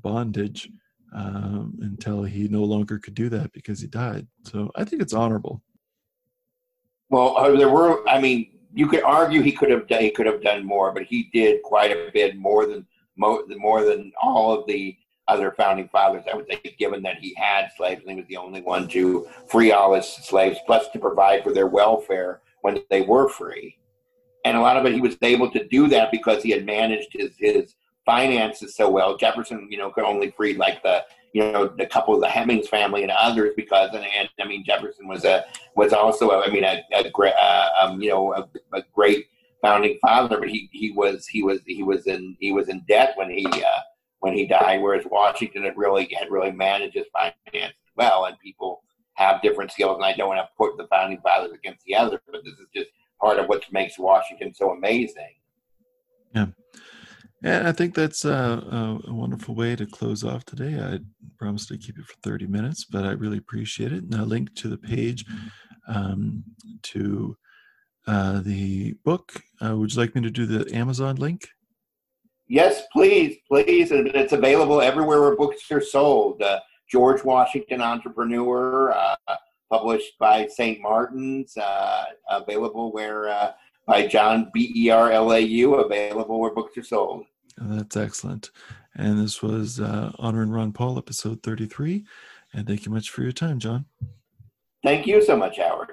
bondage 0.02 0.70
um, 1.14 1.78
until 1.82 2.24
he 2.24 2.48
no 2.48 2.64
longer 2.64 3.00
could 3.00 3.14
do 3.14 3.30
that 3.30 3.52
because 3.54 3.80
he 3.80 3.88
died. 3.88 4.28
So 4.44 4.72
I 4.76 4.84
think 4.84 5.02
it's 5.02 5.14
honorable. 5.14 5.62
Well, 7.10 7.38
uh, 7.38 7.56
there 7.56 7.70
were. 7.70 8.08
I 8.08 8.20
mean, 8.20 8.50
you 8.74 8.88
could 8.88 9.04
argue 9.04 9.42
he 9.42 9.52
could 9.52 9.70
have 9.70 9.88
done, 9.88 10.02
he 10.02 10.12
could 10.12 10.26
have 10.26 10.42
done 10.42 10.66
more, 10.66 10.92
but 10.92 11.04
he 11.04 11.30
did 11.32 11.62
quite 11.62 11.92
a 11.92 12.10
bit 12.14 12.38
more 12.38 12.66
than 12.66 12.86
more 13.16 13.84
than 13.84 14.12
all 14.22 14.52
of 14.58 14.66
the 14.66 14.98
other 15.28 15.54
founding 15.56 15.88
fathers. 15.90 16.24
I 16.32 16.36
would 16.36 16.48
say, 16.50 16.76
given 16.80 17.04
that 17.04 17.20
he 17.20 17.36
had 17.38 17.70
slaves, 17.78 18.02
and 18.02 18.12
he 18.12 18.18
was 18.18 18.28
the 18.28 18.38
only 18.38 18.62
one 18.62 18.88
to 18.90 19.28
free 19.48 19.72
all 19.72 19.94
his 19.94 20.08
slaves, 20.08 20.58
plus 20.66 20.90
to 20.90 21.00
provide 21.00 21.44
for 21.44 21.54
their 21.54 21.68
welfare 21.68 22.42
when 22.62 22.82
they 22.90 23.02
were 23.02 23.30
free. 23.30 23.78
And 24.46 24.58
a 24.58 24.62
lot 24.62 24.76
of 24.76 24.86
it, 24.86 24.94
he 24.94 25.02
was 25.02 25.18
able 25.22 25.50
to 25.52 25.68
do 25.68 25.88
that 25.90 26.12
because 26.12 26.44
he 26.44 26.50
had 26.50 26.66
managed 26.66 27.10
his 27.14 27.32
his 27.38 27.76
finances 28.06 28.76
so 28.76 28.90
well. 28.90 29.18
Jefferson, 29.18 29.68
you 29.70 29.78
know, 29.78 29.90
could 29.92 30.04
only 30.04 30.32
free 30.32 30.56
like 30.56 30.82
the 30.84 31.04
you 31.34 31.52
know 31.52 31.68
the 31.68 31.86
couple 31.86 32.14
of 32.14 32.22
the 32.22 32.28
Hemings 32.28 32.68
family 32.68 33.04
and 33.04 33.12
others 33.12 33.54
because 33.56 33.90
and, 33.94 34.06
and 34.06 34.30
I 34.40 34.46
mean 34.46 34.64
Jefferson 34.66 35.08
was 35.08 35.26
a 35.26 35.46
was 35.76 35.94
also 35.94 36.32
a, 36.32 36.42
I 36.42 36.50
mean 36.50 36.64
a, 36.64 36.84
a 36.94 37.10
great 37.10 37.34
uh, 37.34 37.70
um, 37.82 38.02
you 38.02 38.10
know 38.10 38.34
a, 38.34 38.48
a, 38.76 38.84
great 38.94 39.28
founding 39.62 39.98
father, 40.02 40.40
but 40.40 40.50
he 40.50 40.70
he 40.72 40.92
was 40.92 41.28
he 41.28 41.44
was 41.44 41.60
he 41.66 41.84
was 41.84 42.08
in 42.08 42.38
he 42.40 42.52
was 42.52 42.70
in 42.70 42.84
debt 42.88 43.14
when 43.16 43.30
he 43.30 43.46
uh, 43.46 43.82
when 44.20 44.34
he 44.34 44.46
died, 44.46 44.82
whereas 44.82 45.06
Washington 45.10 45.64
had 45.64 45.78
really 45.78 46.08
had 46.18 46.30
really 46.30 46.52
managed 46.52 46.96
his 46.96 47.08
finances 47.14 47.76
well, 47.96 48.26
and 48.26 48.40
people 48.40 48.84
have 49.16 49.42
different 49.42 49.72
skills, 49.72 49.96
and 49.96 50.06
I 50.06 50.14
don't 50.14 50.30
want 50.30 50.40
to 50.40 50.50
put 50.58 50.78
the 50.78 50.88
founding 50.88 51.20
fathers 51.22 51.52
against 51.54 51.86
the 51.86 51.96
other, 51.96 52.22
but 52.32 52.44
this 52.44 52.54
is 52.54 52.68
just 52.76 52.90
part 53.20 53.38
of 53.38 53.48
what 53.48 53.64
makes 53.72 54.00
Washington 54.00 54.54
so 54.54 54.72
amazing. 54.72 55.36
Yeah. 56.34 56.48
And 57.44 57.68
I 57.68 57.74
think 57.74 57.94
that's 57.94 58.24
a, 58.24 59.02
a, 59.06 59.14
wonderful 59.14 59.54
way 59.54 59.76
to 59.76 59.86
close 59.86 60.24
off 60.24 60.46
today. 60.46 60.80
I 60.80 61.00
promised 61.38 61.68
to 61.68 61.78
keep 61.78 62.00
it 62.00 62.06
for 62.06 62.16
30 62.24 62.48
minutes, 62.48 62.86
but 62.86 63.04
I 63.04 63.12
really 63.12 63.38
appreciate 63.38 63.92
it. 63.92 64.04
And 64.04 64.14
a 64.14 64.24
link 64.24 64.56
to 64.56 64.70
the 64.70 64.78
page 64.78 65.26
um, 65.90 66.44
to 66.84 67.36
uh, 68.08 68.42
the 68.42 68.94
book. 69.04 69.34
Uh, 69.62 69.76
would 69.76 69.94
you 69.94 70.00
like 70.00 70.16
me 70.16 70.22
to 70.22 70.32
do 70.32 70.46
the 70.46 70.74
Amazon 70.74 71.18
link? 71.18 71.50
Yes, 72.48 72.84
please, 72.94 73.38
please. 73.50 73.92
And 73.92 74.08
it's 74.08 74.34
available 74.34 74.82
everywhere 74.82 75.22
where 75.22 75.36
books 75.36 75.70
are 75.70 75.82
sold. 75.82 76.42
Uh, 76.42 76.62
George 76.90 77.26
Washington 77.26 77.82
Entrepreneur, 77.82 78.94
uh, 78.94 79.16
published 79.70 80.18
by 80.18 80.48
St. 80.48 80.80
Martin's, 80.82 81.58
uh, 81.58 82.06
available 82.30 82.94
where 82.94 83.28
uh, 83.28 83.52
by 83.86 84.08
John 84.08 84.50
B 84.54 84.72
E 84.76 84.90
R 84.90 85.12
L 85.12 85.34
A 85.34 85.40
U, 85.40 85.76
available 85.76 86.40
where 86.40 86.54
books 86.54 86.78
are 86.78 86.84
sold. 86.84 87.26
That's 87.58 87.98
excellent. 87.98 88.52
And 88.96 89.20
this 89.20 89.42
was 89.42 89.80
uh, 89.80 90.12
Honor 90.20 90.42
and 90.42 90.54
Ron 90.54 90.72
Paul, 90.72 90.98
episode 90.98 91.42
33. 91.44 92.06
And 92.54 92.68
thank 92.68 92.86
you 92.86 92.92
much 92.92 93.10
for 93.10 93.24
your 93.24 93.32
time, 93.32 93.60
John. 93.60 93.86
Thank 94.84 95.08
you 95.08 95.24
so 95.24 95.36
much, 95.36 95.58
Howard. 95.58 95.93